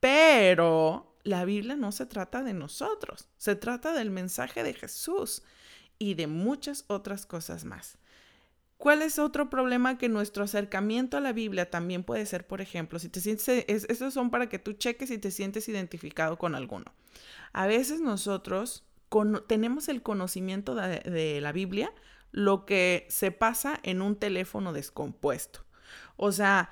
Pero 0.00 1.16
la 1.22 1.44
Biblia 1.44 1.76
no 1.76 1.92
se 1.92 2.06
trata 2.06 2.42
de 2.42 2.54
nosotros, 2.54 3.28
se 3.36 3.56
trata 3.56 3.92
del 3.92 4.10
mensaje 4.10 4.62
de 4.62 4.74
Jesús 4.74 5.42
y 5.98 6.14
de 6.14 6.26
muchas 6.26 6.84
otras 6.88 7.26
cosas 7.26 7.64
más. 7.64 7.98
¿Cuál 8.78 9.02
es 9.02 9.18
otro 9.18 9.50
problema 9.50 9.98
que 9.98 10.08
nuestro 10.08 10.44
acercamiento 10.44 11.16
a 11.16 11.20
la 11.20 11.32
Biblia 11.32 11.68
también 11.68 12.04
puede 12.04 12.24
ser, 12.26 12.46
por 12.46 12.60
ejemplo, 12.60 13.00
si 13.00 13.08
te 13.08 13.20
sientes, 13.20 13.64
esos 13.66 14.14
son 14.14 14.30
para 14.30 14.48
que 14.48 14.60
tú 14.60 14.72
cheques 14.72 15.08
si 15.08 15.18
te 15.18 15.32
sientes 15.32 15.68
identificado 15.68 16.38
con 16.38 16.54
alguno. 16.54 16.94
A 17.52 17.66
veces 17.66 18.00
nosotros 18.00 18.84
tenemos 19.48 19.88
el 19.88 20.02
conocimiento 20.02 20.76
de 20.76 21.40
la 21.40 21.50
Biblia, 21.50 21.92
lo 22.30 22.66
que 22.66 23.06
se 23.10 23.32
pasa 23.32 23.80
en 23.82 24.00
un 24.00 24.14
teléfono 24.14 24.72
descompuesto. 24.72 25.64
O 26.16 26.30
sea, 26.30 26.70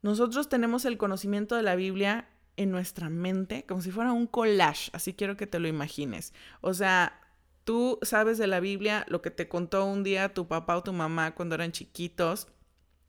nosotros 0.00 0.48
tenemos 0.48 0.84
el 0.84 0.96
conocimiento 0.96 1.56
de 1.56 1.62
la 1.62 1.74
Biblia 1.74 2.28
en 2.56 2.70
nuestra 2.70 3.08
mente 3.08 3.64
como 3.66 3.82
si 3.82 3.90
fuera 3.90 4.12
un 4.12 4.28
collage, 4.28 4.90
así 4.92 5.12
quiero 5.12 5.36
que 5.36 5.48
te 5.48 5.58
lo 5.58 5.66
imagines. 5.66 6.34
O 6.60 6.72
sea, 6.72 7.20
tú 7.68 7.98
sabes 8.00 8.38
de 8.38 8.46
la 8.46 8.60
Biblia 8.60 9.04
lo 9.08 9.20
que 9.20 9.30
te 9.30 9.46
contó 9.46 9.84
un 9.84 10.02
día 10.02 10.32
tu 10.32 10.48
papá 10.48 10.78
o 10.78 10.82
tu 10.82 10.94
mamá 10.94 11.34
cuando 11.34 11.54
eran 11.54 11.70
chiquitos, 11.70 12.48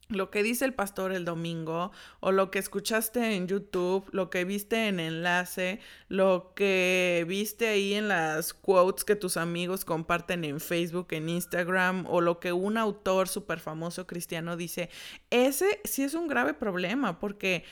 lo 0.09 0.29
que 0.31 0.43
dice 0.43 0.65
el 0.65 0.73
pastor 0.73 1.13
el 1.13 1.23
domingo 1.23 1.93
o 2.19 2.33
lo 2.33 2.51
que 2.51 2.59
escuchaste 2.59 3.37
en 3.37 3.47
YouTube, 3.47 4.09
lo 4.11 4.29
que 4.29 4.43
viste 4.43 4.89
en 4.89 4.99
enlace, 4.99 5.79
lo 6.09 6.51
que 6.57 7.23
viste 7.25 7.69
ahí 7.69 7.93
en 7.93 8.09
las 8.09 8.53
quotes 8.53 9.05
que 9.05 9.15
tus 9.15 9.37
amigos 9.37 9.85
comparten 9.85 10.43
en 10.43 10.59
Facebook, 10.59 11.07
en 11.11 11.29
Instagram 11.29 12.05
o 12.09 12.19
lo 12.19 12.41
que 12.41 12.51
un 12.51 12.77
autor 12.77 13.29
súper 13.29 13.61
famoso 13.61 14.07
cristiano 14.07 14.57
dice, 14.57 14.89
ese 15.29 15.79
sí 15.85 16.03
es 16.03 16.15
un 16.15 16.27
grave 16.27 16.53
problema 16.53 17.17
porque 17.17 17.63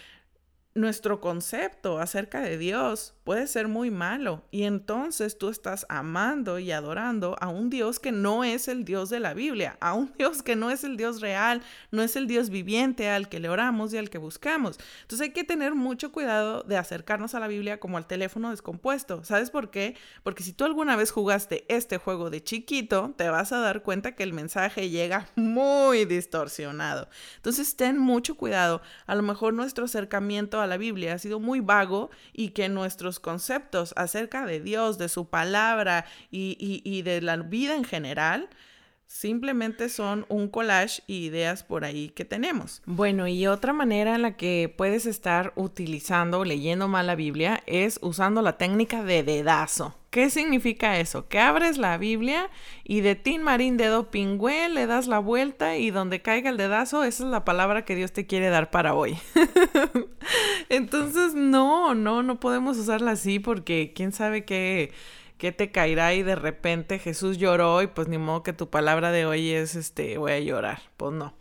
nuestro 0.73 1.19
concepto 1.19 1.99
acerca 1.99 2.39
de 2.39 2.57
Dios 2.57 3.16
puede 3.27 3.47
ser 3.47 3.67
muy 3.67 3.91
malo 3.91 4.45
y 4.51 4.63
entonces 4.63 5.37
tú 5.37 5.49
estás 5.49 5.85
amando 5.89 6.59
y 6.59 6.71
adorando 6.71 7.35
a 7.41 7.49
un 7.49 7.69
Dios 7.69 7.99
que 7.99 8.13
no 8.13 8.45
es 8.45 8.69
el 8.69 8.85
Dios 8.85 9.09
de 9.09 9.19
la 9.19 9.33
Biblia, 9.33 9.75
a 9.81 9.95
un 9.95 10.13
Dios 10.17 10.41
que 10.41 10.55
no 10.55 10.71
es 10.71 10.85
el 10.85 10.95
Dios 10.95 11.19
real, 11.19 11.61
no 11.91 12.01
es 12.03 12.15
el 12.15 12.25
Dios 12.27 12.49
viviente 12.49 13.09
al 13.09 13.27
que 13.27 13.41
le 13.41 13.49
oramos 13.49 13.93
y 13.93 13.97
al 13.97 14.09
que 14.09 14.17
buscamos. 14.17 14.79
Entonces 15.01 15.27
hay 15.27 15.33
que 15.33 15.43
tener 15.43 15.75
mucho 15.75 16.13
cuidado 16.13 16.63
de 16.63 16.77
acercarnos 16.77 17.35
a 17.35 17.41
la 17.41 17.49
Biblia 17.49 17.81
como 17.81 17.97
al 17.97 18.07
teléfono 18.07 18.49
descompuesto. 18.49 19.21
¿Sabes 19.25 19.49
por 19.49 19.71
qué? 19.71 19.97
Porque 20.23 20.43
si 20.43 20.53
tú 20.53 20.63
alguna 20.63 20.95
vez 20.95 21.11
jugaste 21.11 21.65
este 21.67 21.97
juego 21.97 22.29
de 22.29 22.41
chiquito, 22.41 23.13
te 23.17 23.27
vas 23.27 23.51
a 23.51 23.59
dar 23.59 23.83
cuenta 23.83 24.15
que 24.15 24.23
el 24.23 24.31
mensaje 24.31 24.89
llega 24.89 25.27
muy 25.35 26.05
distorsionado. 26.05 27.09
Entonces 27.35 27.75
ten 27.75 27.97
mucho 27.97 28.37
cuidado. 28.37 28.81
A 29.05 29.15
lo 29.15 29.21
mejor 29.21 29.53
nuestro 29.53 29.83
acercamiento 29.83 30.61
a 30.61 30.67
la 30.67 30.77
Biblia 30.77 31.15
ha 31.15 31.19
sido 31.19 31.41
muy 31.41 31.59
vago 31.59 32.09
y 32.31 32.51
que 32.51 32.69
nuestros 32.69 33.16
conceptos 33.19 33.93
acerca 33.97 34.45
de 34.45 34.59
Dios, 34.59 34.97
de 34.97 35.09
su 35.09 35.29
palabra 35.29 36.05
y, 36.31 37.01
de 37.01 37.21
la 37.21 37.37
vida 37.37 37.75
en 37.75 37.83
general, 37.83 38.49
Simplemente 39.07 39.87
son 39.87 40.25
un 40.27 40.49
collage 40.49 41.01
y 41.07 41.25
ideas 41.25 41.63
por 41.63 41.85
ahí 41.85 42.09
que 42.09 42.25
tenemos. 42.25 42.81
Bueno, 42.85 43.25
y 43.27 43.47
otra 43.47 43.71
manera 43.71 44.15
en 44.15 44.21
la 44.21 44.35
que 44.35 44.73
puedes 44.75 45.05
estar 45.05 45.53
utilizando 45.55 46.39
o 46.39 46.45
leyendo 46.45 46.89
mal 46.89 47.07
la 47.07 47.15
Biblia 47.15 47.63
es 47.67 47.99
usando 48.01 48.41
la 48.41 48.57
técnica 48.57 49.03
de 49.03 49.23
dedazo. 49.23 49.95
¿Qué 50.09 50.29
significa 50.29 50.99
eso? 50.99 51.29
Que 51.29 51.39
abres 51.39 51.77
la 51.77 51.97
Biblia 51.97 52.49
y 52.83 52.99
de 52.99 53.15
tin 53.15 53.43
marín 53.43 53.77
dedo 53.77 54.11
pingüe 54.11 54.67
le 54.67 54.87
das 54.87 55.07
la 55.07 55.19
vuelta 55.19 55.77
y 55.77 55.89
donde 55.89 56.21
caiga 56.21 56.49
el 56.49 56.57
dedazo, 56.57 57.03
esa 57.05 57.23
es 57.23 57.29
la 57.29 57.45
palabra 57.45 57.85
que 57.85 57.95
Dios 57.95 58.11
te 58.11 58.25
quiere 58.25 58.49
dar 58.49 58.71
para 58.71 58.93
hoy. 58.93 59.17
Entonces, 60.69 61.33
no, 61.33 61.95
no, 61.95 62.23
no 62.23 62.39
podemos 62.39 62.77
usarla 62.77 63.11
así 63.11 63.39
porque 63.39 63.93
quién 63.95 64.11
sabe 64.11 64.43
qué 64.43 64.91
¿qué 65.37 65.51
te 65.51 65.71
caerá? 65.71 66.13
Y 66.13 66.23
de 66.23 66.35
repente 66.35 66.99
Jesús 66.99 67.37
lloró 67.37 67.81
y 67.81 67.87
pues 67.87 68.07
ni 68.07 68.17
modo 68.17 68.43
que 68.43 68.53
tu 68.53 68.69
palabra 68.69 69.11
de 69.11 69.25
hoy 69.25 69.51
es, 69.51 69.75
este, 69.75 70.17
voy 70.17 70.31
a 70.31 70.39
llorar. 70.39 70.81
Pues 70.97 71.13
no. 71.13 71.33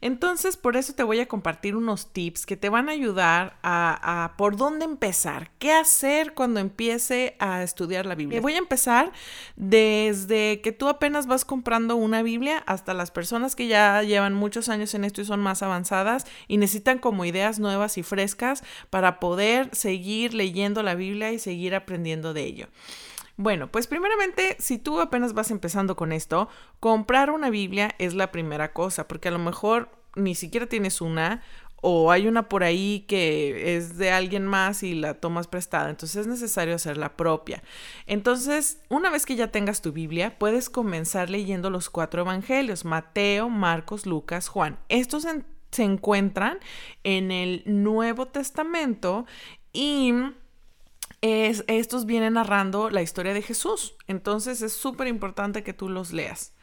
Entonces, 0.00 0.56
por 0.56 0.76
eso 0.76 0.92
te 0.92 1.02
voy 1.02 1.20
a 1.20 1.26
compartir 1.26 1.74
unos 1.74 2.12
tips 2.12 2.46
que 2.46 2.56
te 2.56 2.68
van 2.68 2.88
a 2.88 2.92
ayudar 2.92 3.56
a, 3.62 4.24
a, 4.24 4.36
por 4.36 4.56
dónde 4.56 4.84
empezar, 4.84 5.50
qué 5.58 5.72
hacer 5.72 6.34
cuando 6.34 6.60
empiece 6.60 7.34
a 7.38 7.62
estudiar 7.62 8.06
la 8.06 8.14
Biblia. 8.14 8.40
Voy 8.40 8.54
a 8.54 8.58
empezar 8.58 9.12
desde 9.56 10.60
que 10.60 10.72
tú 10.72 10.88
apenas 10.88 11.26
vas 11.26 11.44
comprando 11.44 11.96
una 11.96 12.22
Biblia 12.22 12.62
hasta 12.66 12.94
las 12.94 13.10
personas 13.10 13.56
que 13.56 13.68
ya 13.68 14.02
llevan 14.02 14.34
muchos 14.34 14.68
años 14.68 14.94
en 14.94 15.04
esto 15.04 15.22
y 15.22 15.24
son 15.24 15.40
más 15.40 15.62
avanzadas 15.62 16.26
y 16.46 16.58
necesitan 16.58 16.98
como 16.98 17.24
ideas 17.24 17.58
nuevas 17.58 17.96
y 17.98 18.02
frescas 18.02 18.62
para 18.90 19.18
poder 19.18 19.74
seguir 19.74 20.34
leyendo 20.34 20.82
la 20.82 20.94
Biblia 20.94 21.32
y 21.32 21.38
seguir 21.38 21.74
aprendiendo 21.74 22.34
de 22.34 22.44
ello. 22.44 22.68
Bueno, 23.36 23.70
pues 23.70 23.86
primeramente, 23.86 24.56
si 24.58 24.78
tú 24.78 25.00
apenas 25.00 25.34
vas 25.34 25.50
empezando 25.50 25.94
con 25.94 26.12
esto, 26.12 26.48
comprar 26.80 27.30
una 27.30 27.50
Biblia 27.50 27.94
es 27.98 28.14
la 28.14 28.32
primera 28.32 28.72
cosa, 28.72 29.06
porque 29.06 29.28
a 29.28 29.32
lo 29.32 29.38
mejor 29.38 29.90
ni 30.14 30.34
siquiera 30.34 30.66
tienes 30.66 31.02
una 31.02 31.42
o 31.82 32.10
hay 32.10 32.26
una 32.26 32.48
por 32.48 32.64
ahí 32.64 33.04
que 33.06 33.76
es 33.76 33.98
de 33.98 34.10
alguien 34.10 34.46
más 34.46 34.82
y 34.82 34.94
la 34.94 35.14
tomas 35.14 35.46
prestada, 35.46 35.90
entonces 35.90 36.22
es 36.22 36.26
necesario 36.26 36.74
hacer 36.74 36.96
la 36.96 37.16
propia. 37.16 37.62
Entonces, 38.06 38.80
una 38.88 39.10
vez 39.10 39.26
que 39.26 39.36
ya 39.36 39.52
tengas 39.52 39.82
tu 39.82 39.92
Biblia, 39.92 40.38
puedes 40.38 40.70
comenzar 40.70 41.28
leyendo 41.28 41.68
los 41.68 41.90
cuatro 41.90 42.22
evangelios, 42.22 42.84
Mateo, 42.86 43.50
Marcos, 43.50 44.06
Lucas, 44.06 44.48
Juan. 44.48 44.78
Estos 44.88 45.26
se 45.70 45.82
encuentran 45.84 46.58
en 47.04 47.30
el 47.30 47.62
Nuevo 47.66 48.26
Testamento 48.26 49.26
y 49.74 50.14
estos 51.66 52.06
vienen 52.06 52.34
narrando 52.34 52.90
la 52.90 53.02
historia 53.02 53.34
de 53.34 53.42
Jesús. 53.42 53.96
Entonces 54.06 54.62
es 54.62 54.72
súper 54.72 55.08
importante 55.08 55.62
que 55.62 55.72
tú 55.72 55.88
los 55.88 56.12
leas. 56.12 56.54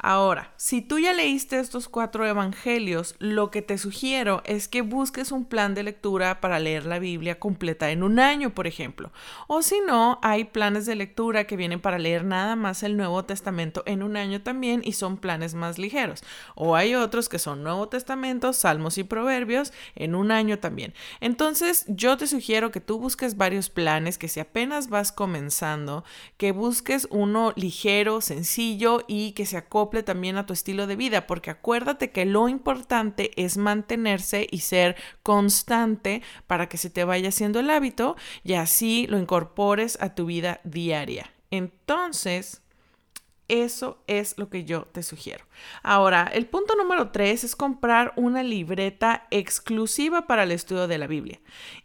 Ahora, 0.00 0.52
si 0.56 0.80
tú 0.80 1.00
ya 1.00 1.12
leíste 1.12 1.58
estos 1.58 1.88
cuatro 1.88 2.24
evangelios, 2.24 3.16
lo 3.18 3.50
que 3.50 3.62
te 3.62 3.78
sugiero 3.78 4.42
es 4.44 4.68
que 4.68 4.82
busques 4.82 5.32
un 5.32 5.44
plan 5.44 5.74
de 5.74 5.82
lectura 5.82 6.40
para 6.40 6.60
leer 6.60 6.86
la 6.86 7.00
Biblia 7.00 7.40
completa 7.40 7.90
en 7.90 8.04
un 8.04 8.20
año, 8.20 8.54
por 8.54 8.68
ejemplo. 8.68 9.10
O 9.48 9.60
si 9.60 9.80
no, 9.80 10.20
hay 10.22 10.44
planes 10.44 10.86
de 10.86 10.94
lectura 10.94 11.48
que 11.48 11.56
vienen 11.56 11.80
para 11.80 11.98
leer 11.98 12.24
nada 12.24 12.54
más 12.54 12.84
el 12.84 12.96
Nuevo 12.96 13.24
Testamento 13.24 13.82
en 13.86 14.04
un 14.04 14.16
año 14.16 14.40
también 14.40 14.82
y 14.84 14.92
son 14.92 15.16
planes 15.16 15.54
más 15.54 15.78
ligeros. 15.78 16.22
O 16.54 16.76
hay 16.76 16.94
otros 16.94 17.28
que 17.28 17.40
son 17.40 17.64
Nuevo 17.64 17.88
Testamento, 17.88 18.52
Salmos 18.52 18.98
y 18.98 19.02
Proverbios 19.02 19.72
en 19.96 20.14
un 20.14 20.30
año 20.30 20.60
también. 20.60 20.94
Entonces, 21.18 21.84
yo 21.88 22.16
te 22.16 22.28
sugiero 22.28 22.70
que 22.70 22.80
tú 22.80 23.00
busques 23.00 23.36
varios 23.36 23.68
planes, 23.68 24.16
que 24.16 24.28
si 24.28 24.38
apenas 24.38 24.90
vas 24.90 25.10
comenzando, 25.10 26.04
que 26.36 26.52
busques 26.52 27.08
uno 27.10 27.52
ligero, 27.56 28.20
sencillo 28.20 29.02
y 29.08 29.32
que 29.32 29.44
se 29.44 29.56
acople 29.56 29.87
también 30.02 30.36
a 30.36 30.46
tu 30.46 30.52
estilo 30.52 30.86
de 30.86 30.96
vida, 30.96 31.26
porque 31.26 31.50
acuérdate 31.50 32.10
que 32.10 32.24
lo 32.24 32.48
importante 32.48 33.30
es 33.42 33.56
mantenerse 33.56 34.46
y 34.50 34.60
ser 34.60 34.96
constante 35.22 36.22
para 36.46 36.68
que 36.68 36.78
se 36.78 36.90
te 36.90 37.04
vaya 37.04 37.30
haciendo 37.30 37.60
el 37.60 37.70
hábito 37.70 38.16
y 38.44 38.54
así 38.54 39.06
lo 39.08 39.18
incorpores 39.18 39.98
a 40.00 40.14
tu 40.14 40.26
vida 40.26 40.60
diaria. 40.64 41.32
Entonces, 41.50 42.62
eso 43.48 44.02
es 44.06 44.36
lo 44.36 44.50
que 44.50 44.64
yo 44.64 44.82
te 44.82 45.02
sugiero. 45.02 45.44
Ahora, 45.82 46.30
el 46.32 46.46
punto 46.46 46.76
número 46.76 47.10
tres 47.10 47.44
es 47.44 47.56
comprar 47.56 48.12
una 48.16 48.42
libreta 48.42 49.26
exclusiva 49.30 50.26
para 50.26 50.42
el 50.42 50.52
estudio 50.52 50.86
de 50.86 50.98
la 50.98 51.06
Biblia. 51.06 51.40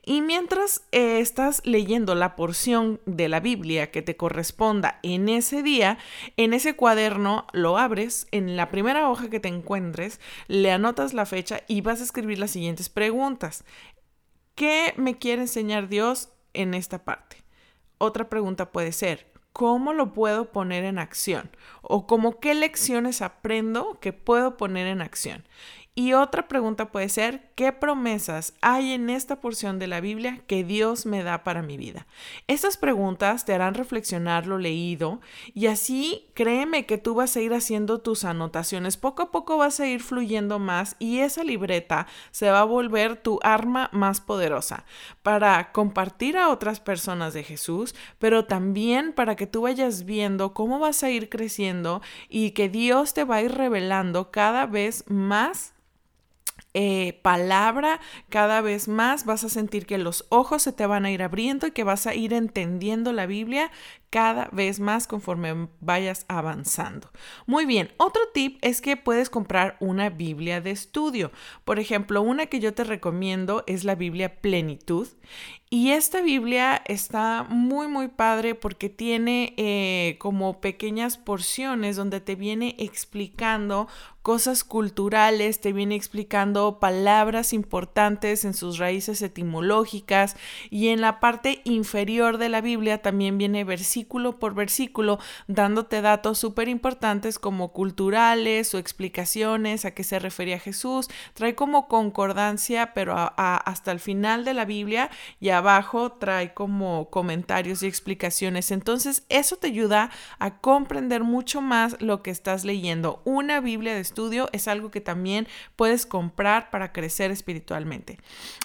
Y 0.06 0.22
mientras 0.22 0.84
eh, 0.92 1.20
estás 1.20 1.62
leyendo 1.66 2.16
la 2.16 2.36
porción 2.36 3.00
de 3.06 3.30
la 3.30 3.40
Biblia 3.40 3.92
que 3.92 4.02
te 4.02 4.18
corresponda 4.18 5.00
en 5.04 5.30
ese 5.30 5.64
día, 5.64 5.98
en 6.36 6.54
ese 6.54 6.76
cuaderno 6.76 7.48
lo 7.54 7.78
abres, 7.78 8.28
en 8.32 8.58
la 8.58 8.70
primera 8.70 9.10
hoja 9.10 9.30
que 9.30 9.40
te 9.40 9.48
encuentres, 9.48 10.20
le 10.48 10.72
anotas 10.72 11.14
la 11.14 11.26
fecha 11.26 11.62
y 11.68 11.82
vas 11.82 12.02
a 12.02 12.04
escribir 12.04 12.40
las 12.40 12.52
siguientes 12.52 12.90
preguntas. 12.90 13.64
¿Qué 14.56 14.94
me 14.98 15.18
quiere 15.18 15.44
enseñar 15.44 15.88
Dios 15.88 16.30
en 16.54 16.74
esta 16.74 17.04
parte? 17.04 17.38
Otra 17.98 18.30
pregunta 18.30 18.72
puede 18.72 18.92
ser, 18.92 19.33
¿cómo 19.54 19.94
lo 19.94 20.14
puedo 20.14 20.52
poner 20.52 20.84
en 20.84 21.00
acción? 21.00 21.52
O 21.82 22.06
como 22.08 22.40
qué 22.40 22.56
lecciones 22.56 23.22
aprendo 23.22 24.00
que 24.02 24.12
puedo 24.12 24.58
poner 24.58 24.88
en 24.88 25.02
acción. 25.02 25.46
Y 25.96 26.14
otra 26.14 26.48
pregunta 26.48 26.92
puede 26.92 27.08
ser, 27.08 27.52
¿qué 27.56 27.72
promesas 27.72 28.54
hay 28.62 28.94
en 28.94 29.10
esta 29.10 29.40
porción 29.40 29.80
de 29.80 29.88
la 29.88 30.02
Biblia 30.02 30.42
que 30.48 30.64
Dios 30.64 31.06
me 31.06 31.24
da 31.24 31.44
para 31.44 31.62
mi 31.62 31.78
vida? 31.78 32.08
Estas 32.48 32.78
preguntas 32.78 33.46
te 33.46 33.54
harán 33.54 33.74
reflexionar 33.74 34.48
lo 34.48 34.58
leído 34.58 35.22
y 35.54 35.68
así 35.68 36.28
créeme 36.34 36.86
que 36.86 36.98
tú 36.98 37.16
vas 37.16 37.36
a 37.36 37.42
ir 37.42 37.54
haciendo 37.54 38.00
tus 38.00 38.26
anotaciones. 38.26 38.98
Poco 38.98 39.24
a 39.24 39.32
poco 39.32 39.58
vas 39.58 39.80
a 39.80 39.88
ir 39.88 40.02
fluyendo 40.02 40.60
más 40.60 40.96
y 41.00 41.20
esa 41.20 41.44
libreta 41.44 42.08
se 42.32 42.50
va 42.50 42.62
a 42.62 42.66
volver 42.66 43.18
tu 43.18 43.40
arma 43.44 43.90
más 43.92 44.22
poderosa 44.22 44.86
para 45.22 45.72
compartir 45.72 46.38
a 46.38 46.50
otras 46.50 46.80
personas 46.80 47.34
de 47.34 47.44
Jesús, 47.44 47.96
pero 48.20 48.46
también 48.46 49.14
para 49.14 49.36
que 49.36 49.48
tú 49.48 49.62
vayas 49.62 50.06
viendo 50.06 50.54
cómo 50.54 50.80
vas 50.80 51.04
a 51.04 51.10
ir 51.10 51.30
creciendo 51.30 52.02
y 52.30 52.52
que 52.52 52.70
Dios 52.70 53.14
te 53.14 53.24
va 53.24 53.38
a 53.38 53.42
ir 53.42 53.52
revelando 53.52 54.32
cada 54.32 54.66
vez 54.66 55.04
más 55.08 55.74
eh, 56.74 57.20
palabra, 57.22 58.00
cada 58.30 58.62
vez 58.62 58.88
más 58.88 59.26
vas 59.26 59.44
a 59.44 59.50
sentir 59.50 59.86
que 59.86 59.98
los 59.98 60.26
ojos 60.30 60.64
se 60.64 60.74
te 60.74 60.86
van 60.86 61.06
a 61.06 61.12
ir 61.12 61.22
abriendo 61.22 61.68
y 61.68 61.72
que 61.72 61.84
vas 61.84 62.08
a 62.08 62.16
ir 62.16 62.34
entendiendo 62.34 63.14
la 63.14 63.26
Biblia 63.26 63.72
cada 64.14 64.48
vez 64.52 64.80
más 64.80 65.08
conforme 65.08 65.70
vayas 65.80 66.26
avanzando. 66.28 67.10
Muy 67.48 67.66
bien, 67.66 67.92
otro 67.98 68.22
tip 68.32 68.60
es 68.62 68.80
que 68.80 68.96
puedes 68.96 69.32
comprar 69.32 69.76
una 69.80 70.12
Biblia 70.12 70.62
de 70.62 70.70
estudio. 70.70 71.32
Por 71.66 71.80
ejemplo, 71.80 72.22
una 72.22 72.46
que 72.46 72.60
yo 72.60 72.76
te 72.76 72.84
recomiendo 72.84 73.64
es 73.66 73.84
la 73.84 73.96
Biblia 73.96 74.40
Plenitud. 74.40 75.08
Y 75.72 75.90
esta 75.90 76.22
Biblia 76.22 76.84
está 76.86 77.48
muy, 77.50 77.88
muy 77.88 78.08
padre 78.08 78.54
porque 78.54 78.90
tiene 78.90 79.56
eh, 79.58 80.18
como 80.20 80.62
pequeñas 80.62 81.18
porciones 81.18 81.96
donde 81.96 82.22
te 82.22 82.36
viene 82.36 82.76
explicando 82.78 83.88
cosas 84.22 84.64
culturales, 84.64 85.60
te 85.60 85.74
viene 85.74 85.96
explicando 85.96 86.80
palabras 86.80 87.54
importantes 87.54 88.46
en 88.46 88.54
sus 88.54 88.78
raíces 88.78 89.22
etimológicas 89.24 90.38
y 90.70 90.90
en 90.90 91.02
la 91.02 91.20
parte 91.20 91.62
inferior 91.66 92.38
de 92.38 92.50
la 92.50 92.62
Biblia 92.62 93.02
también 93.02 93.40
viene 93.40 93.64
versículo 94.04 94.38
por 94.38 94.54
versículo 94.54 95.20
dándote 95.48 96.02
datos 96.02 96.38
súper 96.38 96.68
importantes 96.68 97.40
como 97.40 97.72
culturales 97.72 98.74
o 98.74 98.78
explicaciones 98.78 99.86
a 99.86 99.92
qué 99.92 100.04
se 100.04 100.20
refería 100.20 100.60
Jesús. 100.60 101.10
Trae 101.34 101.56
como 101.56 101.88
concordancia, 101.88 102.94
pero 102.94 103.16
hasta 103.38 103.92
el 103.92 104.00
final 104.00 104.44
de 104.44 104.54
la 104.54 104.66
Biblia 104.66 105.10
y 105.40 105.50
abajo 105.50 106.12
trae 106.12 106.54
como 106.54 107.10
comentarios 107.10 107.82
y 107.82 107.88
explicaciones. 107.88 108.72
Entonces 108.72 109.24
eso 109.30 109.56
te 109.56 109.68
ayuda 109.68 110.10
a 110.40 110.60
comprender 110.60 111.24
mucho 111.24 111.62
más 111.62 112.02
lo 112.02 112.22
que 112.22 112.32
estás 112.32 112.66
leyendo. 112.66 113.22
Una 113.24 113.62
Biblia 113.62 113.94
de 113.94 114.02
estudio 114.02 114.50
es 114.52 114.68
algo 114.68 114.92
que 114.92 115.02
también 115.02 115.48
puedes 115.78 116.06
comprar 116.06 116.70
para 116.72 116.92
crecer 116.92 117.32
espiritualmente. 117.32 118.20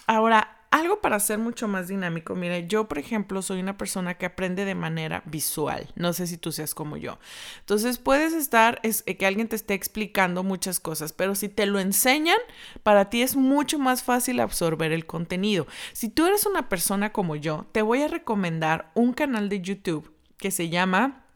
Ahora, 0.06 0.57
algo 0.70 1.00
para 1.00 1.18
ser 1.20 1.38
mucho 1.38 1.68
más 1.68 1.88
dinámico. 1.88 2.34
Mira, 2.34 2.58
yo, 2.58 2.88
por 2.88 2.98
ejemplo, 2.98 3.42
soy 3.42 3.60
una 3.60 3.78
persona 3.78 4.14
que 4.14 4.26
aprende 4.26 4.64
de 4.64 4.74
manera 4.74 5.22
visual. 5.26 5.90
No 5.94 6.12
sé 6.12 6.26
si 6.26 6.36
tú 6.36 6.52
seas 6.52 6.74
como 6.74 6.96
yo. 6.96 7.18
Entonces, 7.60 7.98
puedes 7.98 8.32
estar, 8.32 8.80
es, 8.82 9.02
que 9.02 9.26
alguien 9.26 9.48
te 9.48 9.56
esté 9.56 9.74
explicando 9.74 10.42
muchas 10.42 10.80
cosas, 10.80 11.12
pero 11.12 11.34
si 11.34 11.48
te 11.48 11.66
lo 11.66 11.78
enseñan, 11.80 12.38
para 12.82 13.10
ti 13.10 13.22
es 13.22 13.36
mucho 13.36 13.78
más 13.78 14.02
fácil 14.02 14.40
absorber 14.40 14.92
el 14.92 15.06
contenido. 15.06 15.66
Si 15.92 16.08
tú 16.08 16.26
eres 16.26 16.46
una 16.46 16.68
persona 16.68 17.12
como 17.12 17.36
yo, 17.36 17.66
te 17.72 17.82
voy 17.82 18.02
a 18.02 18.08
recomendar 18.08 18.90
un 18.94 19.12
canal 19.12 19.48
de 19.48 19.60
YouTube 19.60 20.12
que 20.36 20.50
se 20.50 20.68
llama 20.68 21.27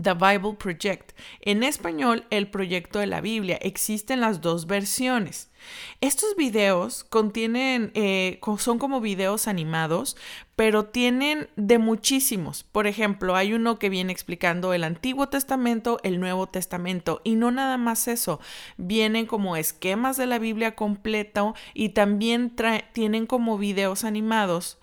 The 0.00 0.12
Bible 0.14 0.54
Project. 0.58 1.12
En 1.40 1.62
español, 1.62 2.26
el 2.30 2.48
proyecto 2.48 2.98
de 2.98 3.06
la 3.06 3.20
Biblia. 3.20 3.58
Existen 3.62 4.20
las 4.20 4.40
dos 4.40 4.66
versiones. 4.66 5.50
Estos 6.00 6.36
videos 6.36 7.04
contienen, 7.04 7.90
eh, 7.94 8.38
son 8.58 8.78
como 8.78 9.00
videos 9.00 9.48
animados, 9.48 10.16
pero 10.54 10.84
tienen 10.84 11.48
de 11.56 11.78
muchísimos. 11.78 12.62
Por 12.62 12.86
ejemplo, 12.86 13.36
hay 13.36 13.54
uno 13.54 13.78
que 13.78 13.88
viene 13.88 14.12
explicando 14.12 14.74
el 14.74 14.84
Antiguo 14.84 15.28
Testamento, 15.28 15.98
el 16.02 16.20
Nuevo 16.20 16.46
Testamento, 16.46 17.20
y 17.24 17.34
no 17.36 17.50
nada 17.50 17.78
más 17.78 18.06
eso, 18.06 18.40
vienen 18.76 19.26
como 19.26 19.56
esquemas 19.56 20.16
de 20.16 20.26
la 20.26 20.38
Biblia 20.38 20.74
completo 20.74 21.54
y 21.74 21.90
también 21.90 22.54
tienen 22.92 23.26
como 23.26 23.58
videos 23.58 24.04
animados 24.04 24.78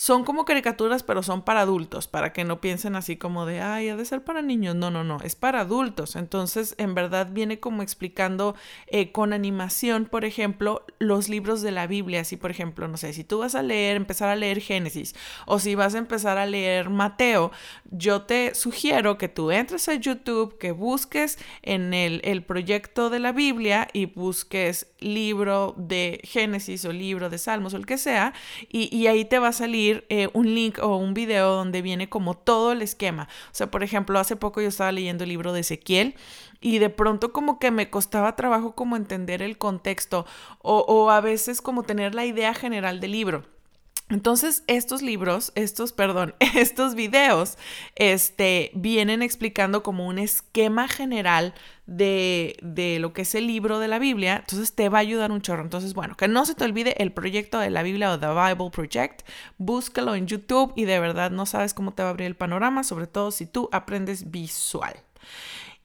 son 0.00 0.22
como 0.22 0.44
caricaturas, 0.44 1.02
pero 1.02 1.24
son 1.24 1.42
para 1.42 1.62
adultos, 1.62 2.06
para 2.06 2.32
que 2.32 2.44
no 2.44 2.60
piensen 2.60 2.94
así 2.94 3.16
como 3.16 3.46
de, 3.46 3.60
ay, 3.60 3.88
ha 3.88 3.96
de 3.96 4.04
ser 4.04 4.22
para 4.22 4.42
niños. 4.42 4.76
No, 4.76 4.92
no, 4.92 5.02
no, 5.02 5.18
es 5.24 5.34
para 5.34 5.62
adultos. 5.62 6.14
Entonces, 6.14 6.76
en 6.78 6.94
verdad 6.94 7.30
viene 7.32 7.58
como 7.58 7.82
explicando 7.82 8.54
eh, 8.86 9.10
con 9.10 9.32
animación, 9.32 10.06
por 10.06 10.24
ejemplo, 10.24 10.86
los 11.00 11.28
libros 11.28 11.62
de 11.62 11.72
la 11.72 11.88
Biblia. 11.88 12.20
Así, 12.20 12.36
por 12.36 12.52
ejemplo, 12.52 12.86
no 12.86 12.96
sé, 12.96 13.12
si 13.12 13.24
tú 13.24 13.38
vas 13.38 13.56
a 13.56 13.62
leer, 13.64 13.96
empezar 13.96 14.28
a 14.28 14.36
leer 14.36 14.60
Génesis 14.60 15.16
o 15.46 15.58
si 15.58 15.74
vas 15.74 15.96
a 15.96 15.98
empezar 15.98 16.38
a 16.38 16.46
leer 16.46 16.90
Mateo, 16.90 17.50
yo 17.90 18.22
te 18.22 18.54
sugiero 18.54 19.18
que 19.18 19.28
tú 19.28 19.50
entres 19.50 19.88
a 19.88 19.94
YouTube, 19.94 20.58
que 20.58 20.70
busques 20.70 21.40
en 21.62 21.92
el, 21.92 22.20
el 22.22 22.44
proyecto 22.44 23.10
de 23.10 23.18
la 23.18 23.32
Biblia 23.32 23.88
y 23.92 24.06
busques 24.06 24.86
libro 25.00 25.74
de 25.76 26.20
Génesis 26.22 26.84
o 26.84 26.92
libro 26.92 27.30
de 27.30 27.38
Salmos 27.38 27.74
o 27.74 27.76
el 27.78 27.86
que 27.86 27.98
sea, 27.98 28.32
y, 28.68 28.96
y 28.96 29.08
ahí 29.08 29.24
te 29.24 29.40
va 29.40 29.48
a 29.48 29.52
salir 29.52 29.87
eh, 30.08 30.28
un 30.32 30.54
link 30.54 30.78
o 30.82 30.96
un 30.96 31.14
video 31.14 31.50
donde 31.54 31.82
viene 31.82 32.08
como 32.08 32.34
todo 32.36 32.72
el 32.72 32.82
esquema. 32.82 33.28
O 33.50 33.54
sea, 33.54 33.70
por 33.70 33.82
ejemplo, 33.82 34.18
hace 34.18 34.36
poco 34.36 34.60
yo 34.60 34.68
estaba 34.68 34.92
leyendo 34.92 35.24
el 35.24 35.30
libro 35.30 35.52
de 35.52 35.60
Ezequiel 35.60 36.14
y 36.60 36.78
de 36.78 36.90
pronto 36.90 37.32
como 37.32 37.58
que 37.58 37.70
me 37.70 37.90
costaba 37.90 38.36
trabajo 38.36 38.74
como 38.74 38.96
entender 38.96 39.42
el 39.42 39.58
contexto 39.58 40.26
o, 40.62 40.80
o 40.80 41.10
a 41.10 41.20
veces 41.20 41.62
como 41.62 41.82
tener 41.82 42.14
la 42.14 42.26
idea 42.26 42.54
general 42.54 43.00
del 43.00 43.12
libro. 43.12 43.57
Entonces, 44.10 44.64
estos 44.68 45.02
libros, 45.02 45.52
estos, 45.54 45.92
perdón, 45.92 46.34
estos 46.54 46.94
videos, 46.94 47.58
este, 47.94 48.70
vienen 48.74 49.22
explicando 49.22 49.82
como 49.82 50.06
un 50.06 50.18
esquema 50.18 50.88
general 50.88 51.52
de, 51.86 52.56
de, 52.62 52.98
lo 53.00 53.12
que 53.12 53.22
es 53.22 53.34
el 53.34 53.46
libro 53.46 53.78
de 53.78 53.88
la 53.88 53.98
Biblia. 53.98 54.36
Entonces, 54.36 54.74
te 54.74 54.88
va 54.88 54.98
a 54.98 55.00
ayudar 55.02 55.30
un 55.30 55.42
chorro. 55.42 55.62
Entonces, 55.62 55.92
bueno, 55.92 56.16
que 56.16 56.26
no 56.26 56.46
se 56.46 56.54
te 56.54 56.64
olvide 56.64 57.02
el 57.02 57.12
proyecto 57.12 57.58
de 57.58 57.70
la 57.70 57.82
Biblia 57.82 58.12
o 58.12 58.18
The 58.18 58.28
Bible 58.28 58.70
Project. 58.70 59.28
Búscalo 59.58 60.14
en 60.14 60.26
YouTube 60.26 60.72
y 60.74 60.84
de 60.84 61.00
verdad 61.00 61.30
no 61.30 61.44
sabes 61.44 61.74
cómo 61.74 61.92
te 61.92 62.02
va 62.02 62.08
a 62.08 62.12
abrir 62.12 62.26
el 62.26 62.36
panorama, 62.36 62.84
sobre 62.84 63.06
todo 63.06 63.30
si 63.30 63.44
tú 63.44 63.68
aprendes 63.72 64.30
visual. 64.30 64.96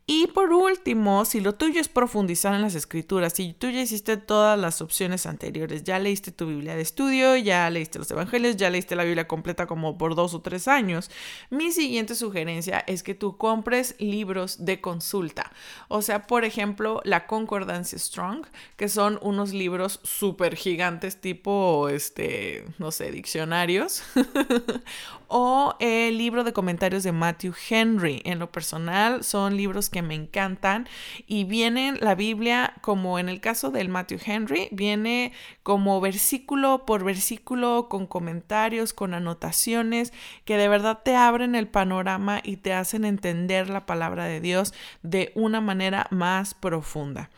Y 0.06 0.28
por 0.28 0.52
último, 0.52 1.24
si 1.24 1.40
lo 1.40 1.56
tuyo 1.56 1.80
es 1.80 1.88
profundizar 1.88 2.54
en 2.54 2.62
las 2.62 2.76
escrituras, 2.76 3.32
si 3.32 3.54
tú 3.54 3.70
ya 3.70 3.80
hiciste 3.80 4.18
todas 4.18 4.60
las 4.60 4.82
opciones 4.82 5.26
anteriores, 5.26 5.86
ya 5.86 5.98
leíste 5.98 6.34
tu 6.34 6.48
Biblia 6.48 6.76
de 6.76 6.82
estudio, 6.82 7.38
ya 7.38 7.70
leíste 7.70 8.00
los 8.00 8.12
Evangelios, 8.12 8.58
ya 8.58 8.70
leíste 8.70 8.98
la 8.98 9.06
Biblia 9.06 9.30
completa 9.30 9.66
como 9.66 9.98
por 9.98 10.16
dos 10.16 10.34
o 10.34 10.42
tres 10.42 10.68
años, 10.68 11.10
mi 11.50 11.72
siguiente 11.72 12.16
sugerencia 12.16 12.84
es 12.86 13.02
que 13.02 13.16
tú 13.16 13.38
compres 13.38 13.96
libros 13.98 14.66
de 14.66 14.82
consulta. 14.82 15.54
O 15.88 16.02
sea, 16.02 16.28
por 16.28 16.44
ejemplo, 16.44 17.00
la 17.06 17.26
Concordancia 17.26 17.98
Strong, 17.98 18.46
que 18.76 18.90
son 18.90 19.20
unos 19.22 19.54
libros 19.54 20.02
súper 20.04 20.58
gigantes 20.58 21.22
tipo, 21.22 21.88
este, 21.88 22.66
no 22.78 22.92
sé, 22.92 23.10
diccionarios, 23.10 24.04
o 25.30 25.76
el 25.80 26.18
libro 26.18 26.44
de 26.44 26.52
comentarios 26.52 27.04
de 27.04 27.14
Matthew 27.14 27.54
Henry. 27.70 28.22
En 28.26 28.40
lo 28.40 28.52
personal, 28.52 29.24
son 29.24 29.56
libros 29.56 29.90
que 29.94 30.02
me 30.02 30.16
encantan 30.16 30.90
y 31.26 31.46
vienen 31.46 31.98
la 32.02 32.16
Biblia 32.16 32.74
como 32.82 33.18
en 33.18 33.30
el 33.30 33.40
caso 33.40 33.72
del 33.72 33.88
Matthew 33.88 34.20
Henry, 34.26 34.68
viene 34.74 35.32
como 35.64 36.02
versículo 36.02 36.86
por 36.86 37.06
versículo 37.06 37.88
con 37.88 38.06
comentarios, 38.08 38.92
con 38.92 39.14
anotaciones 39.14 40.12
que 40.44 40.58
de 40.58 40.68
verdad 40.68 41.00
te 41.06 41.16
abren 41.16 41.56
el 41.56 41.70
panorama 41.70 42.42
y 42.44 42.58
te 42.58 42.74
hacen 42.74 43.06
entender 43.06 43.70
la 43.70 43.86
palabra 43.86 44.26
de 44.26 44.42
Dios 44.42 44.74
de 45.02 45.32
una 45.36 45.62
manera 45.62 46.08
más 46.12 46.54
profunda. 46.54 47.30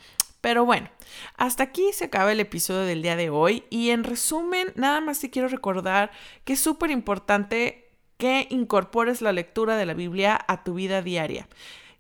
Pero 0.41 0.63
bueno, 0.63 0.89
hasta 1.37 1.63
aquí 1.63 1.91
se 1.91 2.05
acaba 2.05 2.31
el 2.31 2.39
episodio 2.39 2.81
del 2.81 3.01
día 3.01 3.15
de 3.15 3.29
hoy 3.29 3.63
y 3.69 3.89
en 3.89 4.03
resumen, 4.03 4.71
nada 4.75 5.01
más 5.01 5.19
te 5.19 5.29
quiero 5.29 5.47
recordar 5.47 6.11
que 6.43 6.53
es 6.53 6.59
súper 6.59 6.91
importante 6.91 7.89
que 8.17 8.47
incorpores 8.49 9.21
la 9.21 9.31
lectura 9.31 9.75
de 9.75 9.85
la 9.85 9.93
Biblia 9.93 10.39
a 10.47 10.63
tu 10.63 10.75
vida 10.75 11.01
diaria. 11.01 11.47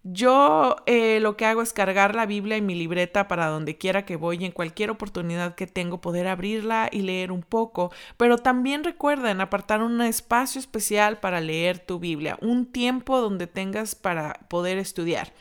Yo 0.07 0.75
eh, 0.85 1.19
lo 1.19 1.35
que 1.35 1.47
hago 1.47 1.63
es 1.63 1.73
cargar 1.73 2.13
la 2.13 2.27
Biblia 2.27 2.57
en 2.57 2.67
mi 2.67 2.75
libreta 2.75 3.27
para 3.27 3.47
donde 3.47 3.79
quiera 3.79 4.05
que 4.05 4.17
voy, 4.17 4.45
en 4.45 4.51
cualquier 4.51 4.91
oportunidad 4.91 5.55
que 5.55 5.65
tengo, 5.65 5.99
poder 5.99 6.27
abrirla 6.27 6.89
y 6.91 7.01
leer 7.01 7.31
un 7.31 7.41
poco. 7.41 7.91
Pero 8.15 8.37
también 8.37 8.83
recuerden 8.83 9.41
apartar 9.41 9.81
un 9.81 9.99
espacio 10.03 10.59
especial 10.59 11.19
para 11.19 11.41
leer 11.41 11.79
tu 11.79 11.97
Biblia, 11.97 12.37
un 12.39 12.67
tiempo 12.67 13.19
donde 13.19 13.47
tengas 13.47 13.95
para 13.95 14.33
poder 14.47 14.77
estudiar. 14.77 15.33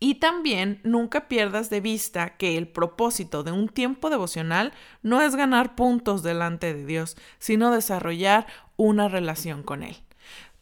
Y 0.00 0.16
también 0.16 0.80
nunca 0.82 1.28
pierdas 1.28 1.70
de 1.70 1.80
vista 1.80 2.36
que 2.36 2.58
el 2.58 2.66
propósito 2.66 3.44
de 3.44 3.52
un 3.52 3.68
tiempo 3.68 4.10
devocional 4.10 4.72
no 5.02 5.22
es 5.22 5.36
ganar 5.36 5.76
puntos 5.76 6.24
delante 6.24 6.74
de 6.74 6.84
Dios, 6.84 7.16
sino 7.38 7.70
desarrollar 7.70 8.48
una 8.76 9.06
relación 9.06 9.62
con 9.62 9.84
Él. 9.84 9.98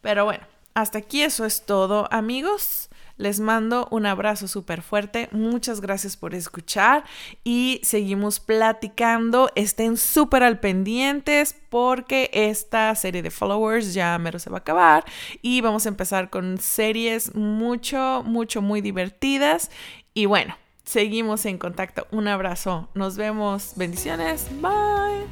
Pero 0.01 0.25
bueno, 0.25 0.45
hasta 0.75 0.99
aquí 0.99 1.23
eso 1.23 1.45
es 1.45 1.65
todo, 1.65 2.07
amigos. 2.11 2.90
Les 3.17 3.39
mando 3.39 3.87
un 3.91 4.05
abrazo 4.05 4.47
súper 4.47 4.81
fuerte. 4.81 5.29
Muchas 5.31 5.81
gracias 5.81 6.17
por 6.17 6.35
escuchar 6.35 7.03
y 7.43 7.79
seguimos 7.83 8.39
platicando. 8.39 9.49
Estén 9.55 9.97
súper 9.97 10.43
al 10.43 10.59
pendientes 10.59 11.55
porque 11.69 12.29
esta 12.33 12.93
serie 12.95 13.21
de 13.21 13.31
followers 13.31 13.93
ya 13.93 14.17
mero 14.17 14.39
se 14.39 14.49
va 14.49 14.57
a 14.57 14.59
acabar 14.59 15.05
y 15.41 15.61
vamos 15.61 15.85
a 15.85 15.89
empezar 15.89 16.29
con 16.29 16.57
series 16.57 17.35
mucho, 17.35 18.23
mucho, 18.25 18.61
muy 18.61 18.81
divertidas. 18.81 19.71
Y 20.13 20.25
bueno, 20.25 20.57
seguimos 20.83 21.45
en 21.45 21.57
contacto. 21.57 22.07
Un 22.11 22.27
abrazo. 22.27 22.89
Nos 22.93 23.17
vemos. 23.17 23.73
Bendiciones. 23.75 24.47
Bye. 24.61 25.25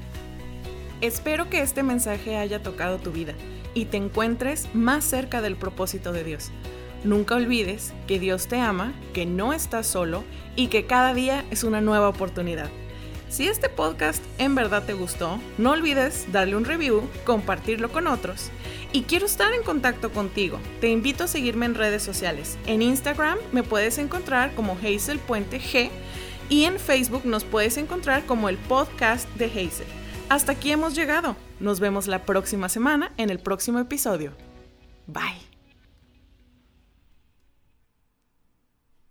Espero 1.01 1.49
que 1.49 1.61
este 1.61 1.81
mensaje 1.81 2.35
haya 2.35 2.61
tocado 2.61 2.97
tu 2.97 3.11
vida 3.11 3.33
y 3.73 3.85
te 3.85 3.97
encuentres 3.97 4.67
más 4.73 5.05
cerca 5.05 5.41
del 5.41 5.55
propósito 5.55 6.11
de 6.11 6.23
Dios. 6.23 6.51
Nunca 7.03 7.35
olvides 7.35 7.93
que 8.07 8.19
Dios 8.19 8.47
te 8.47 8.59
ama, 8.59 8.93
que 9.13 9.25
no 9.25 9.53
estás 9.53 9.87
solo 9.87 10.23
y 10.55 10.67
que 10.67 10.85
cada 10.85 11.13
día 11.13 11.45
es 11.51 11.63
una 11.63 11.81
nueva 11.81 12.09
oportunidad. 12.09 12.69
Si 13.29 13.47
este 13.47 13.69
podcast 13.69 14.23
en 14.39 14.55
verdad 14.55 14.83
te 14.85 14.93
gustó, 14.93 15.39
no 15.59 15.71
olvides 15.71 16.31
darle 16.31 16.55
un 16.55 16.65
review, 16.65 17.07
compartirlo 17.25 17.91
con 17.91 18.07
otros. 18.07 18.49
Y 18.91 19.03
quiero 19.03 19.27
estar 19.27 19.53
en 19.53 19.61
contacto 19.61 20.11
contigo. 20.11 20.59
Te 20.81 20.89
invito 20.89 21.25
a 21.25 21.27
seguirme 21.27 21.67
en 21.67 21.75
redes 21.75 22.01
sociales. 22.01 22.57
En 22.65 22.81
Instagram 22.81 23.37
me 23.51 23.61
puedes 23.61 23.99
encontrar 23.99 24.53
como 24.55 24.77
Hazel 24.81 25.19
Puente 25.19 25.61
G 25.61 25.91
y 26.49 26.63
en 26.63 26.79
Facebook 26.79 27.25
nos 27.25 27.43
puedes 27.43 27.77
encontrar 27.77 28.25
como 28.25 28.49
el 28.49 28.57
podcast 28.57 29.29
de 29.35 29.45
Hazel. 29.45 29.87
Hasta 30.27 30.53
aquí 30.53 30.71
hemos 30.71 30.95
llegado. 30.95 31.35
Nos 31.59 31.79
vemos 31.79 32.07
la 32.07 32.23
próxima 32.25 32.67
semana 32.67 33.11
en 33.17 33.29
el 33.29 33.39
próximo 33.39 33.79
episodio. 33.79 34.33
Bye. 35.05 35.48